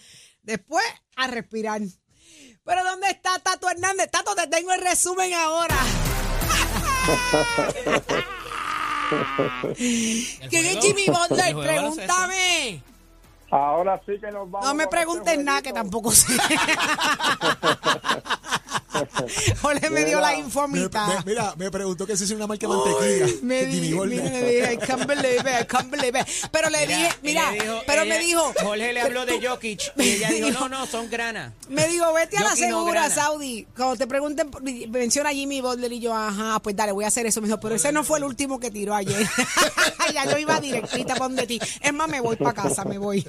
Después, 0.41 0.85
a 1.15 1.27
respirar. 1.27 1.81
Pero 2.63 2.83
¿dónde 2.83 3.09
está 3.09 3.37
Tato 3.39 3.69
Hernández? 3.69 4.09
Tato, 4.11 4.35
te 4.35 4.47
tengo 4.47 4.73
el 4.73 4.81
resumen 4.81 5.33
ahora. 5.33 5.75
¿Quién 10.49 10.65
es 10.65 10.79
Jimmy 10.79 11.05
Butler? 11.07 11.55
Pregúntame. 11.55 12.81
Ahora 13.51 14.01
sí 14.05 14.13
que 14.19 14.31
nos 14.31 14.49
vamos. 14.49 14.67
No 14.67 14.73
me 14.73 14.83
este 14.83 14.95
preguntes 14.95 15.37
nada, 15.37 15.61
que 15.61 15.71
tampoco 15.71 16.11
sé. 16.11 16.33
Jorge 19.61 19.89
me 19.89 20.05
dio 20.05 20.19
la 20.19 20.35
info 20.35 20.61
a 20.61 20.67
Me- 20.67 20.81
mitad. 20.81 21.07
me- 21.19 21.23
mira, 21.25 21.53
me 21.57 21.71
preguntó 21.71 22.05
que 22.05 22.15
si 22.17 22.23
es 22.25 22.31
una 22.31 22.47
marca 22.47 22.67
de 22.67 22.73
mantequilla. 22.75 23.39
Me 23.43 23.65
di- 23.65 23.93
me 23.93 24.07
dije, 24.07 24.73
I 24.73 24.77
can't 24.77 25.05
believe 25.05 25.39
it, 25.39 25.61
I 25.61 25.65
can't 25.65 25.89
believe 25.91 26.19
it. 26.19 26.27
Pero 26.51 26.69
le 26.69 26.87
dije, 26.87 27.09
mira, 27.21 27.51
dijo- 27.51 27.81
pero 27.85 28.03
ella- 28.03 28.13
me 28.15 28.19
dijo. 28.23 28.53
Jorge 28.61 28.93
le 28.93 29.01
habló 29.01 29.25
de 29.25 29.45
Jokic 29.47 29.93
y 29.97 30.01
ella 30.09 30.29
dijo, 30.29 30.49
no, 30.51 30.69
no, 30.69 30.85
son 30.85 31.09
granas. 31.09 31.53
Me 31.69 31.87
dijo, 31.87 32.11
vete 32.13 32.37
a 32.37 32.41
la 32.43 32.49
no 32.51 32.55
segura. 32.55 33.09
Saudi. 33.09 33.67
Cuando 33.75 33.95
te 33.97 34.07
pregunten, 34.07 34.49
menciona 34.89 35.29
a 35.29 35.33
Jimmy 35.33 35.61
Butler 35.61 35.91
y 35.91 35.99
yo, 35.99 36.13
ajá, 36.13 36.59
pues 36.59 36.75
dale, 36.75 36.91
voy 36.91 37.05
a 37.05 37.07
hacer 37.07 37.25
eso. 37.25 37.41
Me 37.41 37.47
dijo, 37.47 37.59
pero 37.59 37.75
ese 37.75 37.91
no 37.91 38.03
fue 38.03 38.17
el 38.19 38.23
último 38.25 38.59
que 38.59 38.71
tiró 38.71 38.93
ayer. 38.95 39.27
ya 40.13 40.25
yo 40.29 40.37
iba 40.37 40.59
directita 40.59 41.13
para 41.15 41.25
donde 41.27 41.47
ti. 41.47 41.59
Es 41.81 41.93
más, 41.93 42.07
me 42.07 42.21
voy 42.21 42.35
para 42.35 42.53
casa, 42.53 42.83
me 42.85 42.97
voy. 42.97 43.25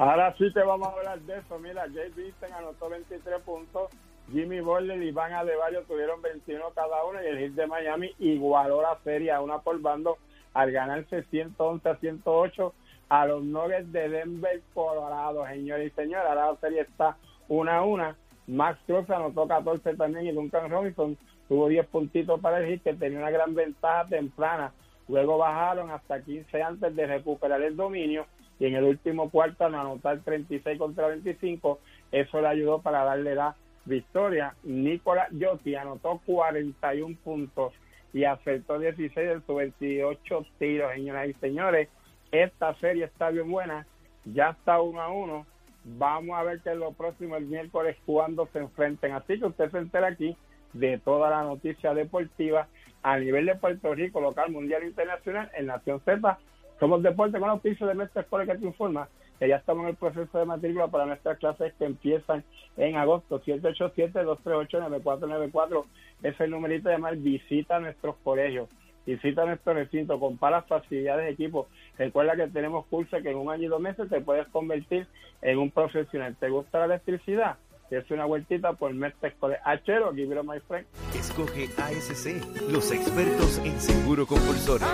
Ahora 0.00 0.34
sí 0.38 0.50
te 0.54 0.62
vamos 0.62 0.88
a 0.88 0.92
hablar 0.92 1.20
de 1.20 1.40
eso. 1.40 1.58
Mira, 1.58 1.84
Jay 1.92 2.10
Vincent 2.16 2.54
anotó 2.54 2.88
23 2.88 3.42
puntos. 3.42 3.90
Jimmy 4.32 4.60
Butler 4.60 5.02
y 5.02 5.08
Iván 5.08 5.34
Adebayo 5.34 5.82
tuvieron 5.82 6.22
21 6.22 6.70
cada 6.74 7.04
uno 7.04 7.22
y 7.22 7.26
el 7.26 7.38
Heat 7.38 7.52
de 7.52 7.66
Miami 7.66 8.14
igualó 8.18 8.80
la 8.80 8.98
serie 9.04 9.30
a 9.30 9.42
una 9.42 9.58
por 9.58 9.78
bando 9.82 10.16
al 10.54 10.72
ganarse 10.72 11.22
111 11.24 11.86
a 11.86 11.96
108 11.96 12.74
a 13.10 13.26
los 13.26 13.42
Nuggets 13.44 13.92
de 13.92 14.08
Denver, 14.08 14.62
Colorado. 14.72 15.46
Señores 15.46 15.92
y 15.92 15.94
señores, 15.94 16.26
ahora 16.26 16.52
la 16.52 16.56
serie 16.60 16.80
está 16.80 17.18
1 17.48 17.70
a 17.70 17.82
1. 17.82 18.14
Max 18.46 18.80
Struz 18.84 19.10
anotó 19.10 19.46
14 19.46 19.96
también 19.96 20.28
y 20.28 20.32
Duncan 20.32 20.70
Robinson 20.70 21.18
tuvo 21.46 21.68
10 21.68 21.86
puntitos 21.88 22.40
para 22.40 22.60
el 22.60 22.68
Heat 22.70 22.84
que 22.84 22.94
tenía 22.94 23.18
una 23.18 23.30
gran 23.30 23.54
ventaja 23.54 24.06
temprana. 24.06 24.72
Luego 25.08 25.36
bajaron 25.36 25.90
hasta 25.90 26.22
15 26.22 26.62
antes 26.62 26.96
de 26.96 27.06
recuperar 27.06 27.60
el 27.60 27.76
dominio 27.76 28.24
y 28.60 28.66
en 28.66 28.74
el 28.76 28.84
último 28.84 29.30
cuarto 29.30 29.64
al 29.64 29.74
anotar 29.74 30.20
36 30.20 30.78
contra 30.78 31.08
25, 31.08 31.80
eso 32.12 32.40
le 32.40 32.46
ayudó 32.46 32.80
para 32.82 33.04
darle 33.04 33.34
la 33.34 33.56
victoria. 33.86 34.54
Nicolás 34.62 35.28
Yotti 35.32 35.74
anotó 35.74 36.20
41 36.26 37.16
puntos 37.24 37.72
y 38.12 38.24
acertó 38.24 38.78
16 38.78 39.14
de 39.14 39.40
sus 39.46 39.56
28 39.56 40.46
tiros, 40.58 40.92
señoras 40.92 41.28
y 41.28 41.32
señores. 41.34 41.88
Esta 42.30 42.74
serie 42.76 43.04
está 43.04 43.30
bien 43.30 43.50
buena, 43.50 43.86
ya 44.26 44.50
está 44.50 44.80
uno 44.80 45.00
a 45.00 45.08
uno. 45.08 45.46
Vamos 45.84 46.38
a 46.38 46.42
ver 46.42 46.60
que 46.60 46.70
en 46.70 46.80
lo 46.80 46.92
próximo, 46.92 47.36
el 47.36 47.46
miércoles, 47.46 47.96
cuando 48.04 48.46
se 48.52 48.58
enfrenten. 48.58 49.12
Así 49.12 49.38
que 49.38 49.46
usted 49.46 49.70
se 49.70 49.78
entera 49.78 50.08
aquí 50.08 50.36
de 50.74 50.98
toda 50.98 51.30
la 51.30 51.42
noticia 51.42 51.94
deportiva 51.94 52.68
a 53.02 53.18
nivel 53.18 53.46
de 53.46 53.54
Puerto 53.54 53.94
Rico, 53.94 54.20
local, 54.20 54.52
mundial, 54.52 54.84
internacional, 54.84 55.50
en 55.56 55.66
Nación 55.66 56.00
Z. 56.04 56.38
Somos 56.80 57.02
Deporte 57.02 57.38
con 57.38 57.50
auspicio 57.50 57.86
de 57.86 57.94
nuestra 57.94 58.22
escuela 58.22 58.50
que 58.50 58.58
te 58.58 58.64
informa 58.64 59.06
que 59.38 59.46
ya 59.46 59.56
estamos 59.56 59.82
en 59.84 59.90
el 59.90 59.96
proceso 59.96 60.38
de 60.38 60.46
matrícula 60.46 60.88
para 60.88 61.04
nuestras 61.04 61.36
clases 61.38 61.74
que 61.74 61.84
empiezan 61.84 62.42
en 62.78 62.96
agosto. 62.96 63.42
787-238-9494 63.42 65.84
es 66.22 66.40
el 66.40 66.50
numerito 66.50 66.88
de 66.88 66.94
llamar. 66.94 67.18
Visita 67.18 67.80
nuestros 67.80 68.16
colegios, 68.24 68.70
visita 69.04 69.44
nuestro 69.44 69.74
recinto, 69.74 70.18
compara 70.18 70.62
facilidades, 70.62 71.30
equipos. 71.30 71.66
Recuerda 71.98 72.34
que 72.34 72.48
tenemos 72.48 72.86
cursos 72.86 73.22
que 73.22 73.30
en 73.30 73.36
un 73.36 73.50
año 73.50 73.64
y 73.64 73.68
dos 73.68 73.80
meses 73.80 74.08
te 74.08 74.22
puedes 74.22 74.48
convertir 74.48 75.06
en 75.42 75.58
un 75.58 75.70
profesional. 75.70 76.34
¿Te 76.40 76.48
gusta 76.48 76.78
la 76.78 76.86
electricidad? 76.86 77.58
Es 77.90 78.10
una 78.10 78.24
vueltita 78.24 78.72
por 78.74 78.94
Mestre. 78.94 79.34
Achero, 79.64 80.14
give 80.14 80.34
it 80.34 80.42
my 80.44 80.60
friend. 80.60 80.86
Escoge 81.14 81.68
ASC, 81.76 82.40
los 82.70 82.90
expertos 82.92 83.58
en 83.64 83.78
seguro 83.80 84.26
compulsorio. 84.26 84.86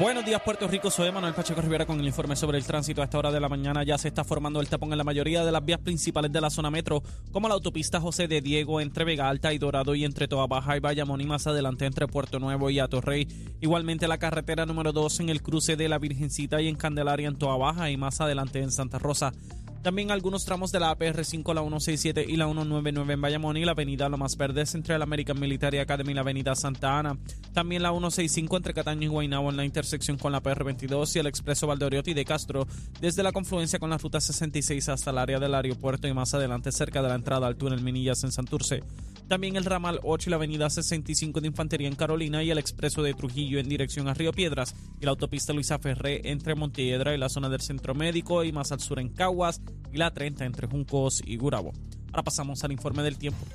Buenos 0.00 0.24
días 0.24 0.40
Puerto 0.42 0.66
Rico, 0.66 0.90
soy 0.90 1.12
Manuel 1.12 1.34
Pacheco 1.34 1.60
Rivera 1.60 1.84
con 1.84 2.00
el 2.00 2.06
informe 2.06 2.34
sobre 2.34 2.56
el 2.56 2.64
tránsito. 2.64 3.02
A 3.02 3.04
esta 3.04 3.18
hora 3.18 3.30
de 3.30 3.38
la 3.38 3.50
mañana 3.50 3.84
ya 3.84 3.98
se 3.98 4.08
está 4.08 4.24
formando 4.24 4.58
el 4.58 4.66
tapón 4.66 4.92
en 4.92 4.96
la 4.96 5.04
mayoría 5.04 5.44
de 5.44 5.52
las 5.52 5.62
vías 5.62 5.78
principales 5.78 6.32
de 6.32 6.40
la 6.40 6.48
zona 6.48 6.70
metro, 6.70 7.02
como 7.30 7.48
la 7.48 7.54
autopista 7.54 8.00
José 8.00 8.26
de 8.26 8.40
Diego 8.40 8.80
entre 8.80 9.04
Vega 9.04 9.28
Alta 9.28 9.52
y 9.52 9.58
Dorado 9.58 9.94
y 9.94 10.06
entre 10.06 10.26
Toa 10.26 10.46
Baja 10.46 10.74
y 10.74 10.80
Bayamón 10.80 11.20
y 11.20 11.26
más 11.26 11.46
adelante 11.46 11.84
entre 11.84 12.06
Puerto 12.06 12.38
Nuevo 12.38 12.70
y 12.70 12.78
Atorrey. 12.78 13.28
Igualmente 13.60 14.08
la 14.08 14.16
carretera 14.16 14.64
número 14.64 14.92
2 14.92 15.20
en 15.20 15.28
el 15.28 15.42
cruce 15.42 15.76
de 15.76 15.90
la 15.90 15.98
Virgencita 15.98 16.62
y 16.62 16.68
en 16.68 16.76
Candelaria 16.76 17.28
en 17.28 17.36
Toa 17.36 17.58
Baja 17.58 17.90
y 17.90 17.98
más 17.98 18.22
adelante 18.22 18.60
en 18.60 18.72
Santa 18.72 18.98
Rosa. 18.98 19.34
También 19.82 20.10
algunos 20.10 20.44
tramos 20.44 20.72
de 20.72 20.78
la 20.78 20.94
APR5, 20.94 21.54
la 21.54 21.62
167 21.62 22.26
y 22.28 22.36
la 22.36 22.44
199 22.44 23.14
en 23.14 23.20
Bayamón 23.20 23.56
y 23.56 23.64
la 23.64 23.72
avenida 23.72 24.10
Lomas 24.10 24.36
Verdes 24.36 24.74
entre 24.74 24.98
la 24.98 25.04
American 25.04 25.40
Military 25.40 25.78
Academy 25.78 26.10
y 26.12 26.14
la 26.14 26.20
avenida 26.20 26.54
Santa 26.54 26.98
Ana. 26.98 27.16
También 27.54 27.82
la 27.82 27.88
165 27.88 28.58
entre 28.58 28.74
Cataño 28.74 29.04
y 29.04 29.06
Guaynabo 29.06 29.48
en 29.48 29.56
la 29.56 29.64
intersección 29.64 30.18
con 30.18 30.32
la 30.32 30.42
PR22 30.42 31.16
y 31.16 31.20
el 31.20 31.26
expreso 31.26 31.66
Valdoriotti 31.66 32.12
de 32.12 32.26
Castro 32.26 32.66
desde 33.00 33.22
la 33.22 33.32
confluencia 33.32 33.78
con 33.78 33.88
la 33.88 33.96
ruta 33.96 34.20
66 34.20 34.90
hasta 34.90 35.12
el 35.12 35.18
área 35.18 35.38
del 35.38 35.54
aeropuerto 35.54 36.06
y 36.06 36.12
más 36.12 36.34
adelante 36.34 36.72
cerca 36.72 37.00
de 37.00 37.08
la 37.08 37.14
entrada 37.14 37.46
al 37.46 37.56
túnel 37.56 37.80
Minillas 37.80 38.22
en 38.22 38.32
Santurce. 38.32 38.82
También 39.30 39.54
el 39.54 39.64
ramal 39.64 40.00
8 40.02 40.28
y 40.28 40.30
la 40.30 40.36
avenida 40.38 40.68
65 40.68 41.40
de 41.40 41.46
Infantería 41.46 41.86
en 41.86 41.94
Carolina 41.94 42.42
y 42.42 42.50
el 42.50 42.58
expreso 42.58 43.00
de 43.00 43.14
Trujillo 43.14 43.60
en 43.60 43.68
dirección 43.68 44.08
a 44.08 44.14
Río 44.14 44.32
Piedras 44.32 44.74
y 45.00 45.04
la 45.04 45.12
autopista 45.12 45.52
Luisa 45.52 45.78
Ferré 45.78 46.32
entre 46.32 46.56
Montiedra 46.56 47.14
y 47.14 47.16
la 47.16 47.28
zona 47.28 47.48
del 47.48 47.60
Centro 47.60 47.94
Médico 47.94 48.42
y 48.42 48.50
más 48.50 48.72
al 48.72 48.80
sur 48.80 48.98
en 48.98 49.08
Caguas 49.08 49.62
y 49.92 49.98
la 49.98 50.10
30 50.10 50.44
entre 50.46 50.66
Juncos 50.66 51.22
y 51.24 51.36
Gurabo. 51.36 51.70
Ahora 52.08 52.24
pasamos 52.24 52.64
al 52.64 52.72
informe 52.72 53.04
del 53.04 53.18
tiempo. 53.18 53.46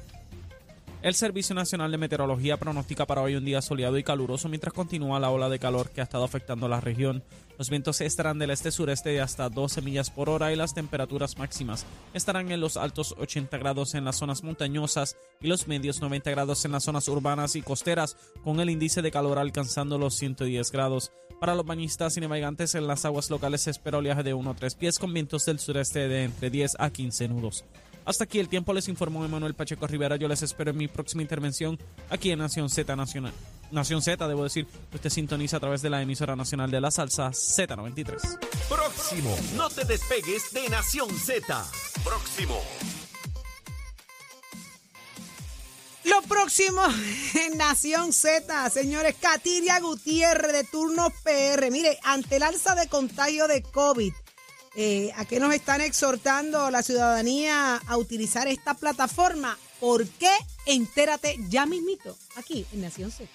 El 1.06 1.14
Servicio 1.14 1.54
Nacional 1.54 1.92
de 1.92 2.00
Meteorología 2.00 2.58
pronostica 2.58 3.06
para 3.06 3.22
hoy 3.22 3.36
un 3.36 3.46
día 3.46 3.62
soleado 3.62 4.00
y 4.00 4.04
caluroso 4.04 4.50
mientras 4.50 4.74
continúa 4.74 5.20
la 5.20 5.30
ola 5.30 5.50
de 5.50 5.60
calor 5.60 5.92
que 5.92 6.02
ha 6.02 6.04
estado 6.04 6.24
afectando 6.24 6.68
la 6.68 6.82
región. 6.82 7.24
Los 7.60 7.70
vientos 7.70 8.02
estarán 8.02 8.40
del 8.40 8.50
este-sureste 8.50 9.12
de 9.12 9.22
hasta 9.22 9.48
12 9.50 9.84
millas 9.84 10.10
por 10.10 10.32
hora 10.32 10.52
y 10.52 10.56
las 10.56 10.74
temperaturas 10.74 11.38
máximas 11.38 11.86
estarán 12.16 12.52
en 12.52 12.60
los 12.60 12.76
altos 12.76 13.14
80 13.20 13.56
grados 13.60 13.94
en 13.94 14.04
las 14.04 14.16
zonas 14.16 14.44
montañosas 14.44 15.16
y 15.42 15.48
los 15.48 15.68
medios 15.68 16.02
90 16.02 16.32
grados 16.32 16.66
en 16.66 16.72
las 16.72 16.86
zonas 16.86 17.08
urbanas 17.08 17.56
y 17.56 17.62
costeras, 17.62 18.18
con 18.44 18.60
el 18.60 18.72
índice 18.72 19.04
de 19.04 19.12
calor 19.12 19.38
alcanzando 19.38 20.00
los 20.00 20.16
110 20.16 20.72
grados. 20.72 21.12
Para 21.40 21.54
los 21.54 21.68
bañistas 21.68 22.18
y 22.18 22.22
navegantes 22.22 22.74
en 22.74 22.88
las 22.88 23.06
aguas 23.06 23.30
locales 23.30 23.62
se 23.62 23.70
espera 23.70 24.00
oleaje 24.00 24.24
de 24.24 24.34
1 24.34 24.50
a 24.50 24.56
3 24.56 24.74
pies 24.74 24.98
con 24.98 25.14
vientos 25.14 25.46
del 25.46 25.60
sureste 25.60 26.08
de 26.08 26.24
entre 26.24 26.50
10 26.50 26.78
a 26.80 26.90
15 26.90 27.28
nudos. 27.28 27.64
Hasta 28.06 28.26
aquí 28.26 28.40
el 28.40 28.48
tiempo 28.48 28.72
les 28.72 28.88
informó 28.88 29.26
Emanuel 29.26 29.56
Pacheco 29.56 29.88
Rivera. 29.88 30.16
Yo 30.16 30.28
les 30.28 30.44
espero 30.44 30.72
en 30.72 30.78
mi 30.78 30.88
próxima 30.88 31.24
intervención 31.24 31.80
aquí 32.10 32.32
en 32.32 32.40
Nación 32.40 32.70
Z 32.70 32.96
Nacional. 32.96 33.34
Nación 33.72 34.02
Z, 34.02 34.28
debo 34.28 34.44
decir, 34.44 34.68
usted 34.94 35.10
sintoniza 35.10 35.58
a 35.58 35.60
través 35.60 35.82
de 35.82 35.90
la 35.90 36.02
emisora 36.02 36.36
nacional 36.36 36.70
de 36.70 36.82
la 36.82 36.92
salsa 36.92 37.30
Z93. 37.32 38.38
Próximo. 38.70 39.36
No 39.56 39.70
te 39.70 39.86
despegues 39.86 40.54
de 40.54 40.70
Nación 40.70 41.10
Z. 41.10 41.66
Próximo. 42.04 42.62
Lo 46.04 46.22
próximo 46.22 46.84
en 47.34 47.58
Nación 47.58 48.14
Z, 48.14 48.70
señores, 48.70 49.16
Katiria 49.20 49.80
Gutiérrez 49.80 50.54
de 50.54 50.64
Turnos 50.64 51.12
PR. 51.24 51.72
Mire, 51.72 51.98
ante 52.04 52.36
el 52.36 52.44
alza 52.44 52.76
de 52.76 52.88
contagio 52.88 53.48
de 53.48 53.64
COVID, 53.64 54.14
eh, 54.76 55.12
¿a 55.16 55.26
qué 55.26 55.40
nos 55.40 55.54
están 55.54 55.82
exhortando 55.82 56.70
la 56.70 56.84
ciudadanía 56.84 57.78
a 57.78 57.98
utilizar 57.98 58.48
esta 58.48 58.74
plataforma? 58.74 59.58
¿Por 59.80 60.08
qué? 60.08 60.32
Entérate 60.66 61.38
ya 61.50 61.66
mismito, 61.66 62.18
aquí 62.36 62.66
en 62.74 62.82
Nación 62.82 63.12
Z. 63.12 63.30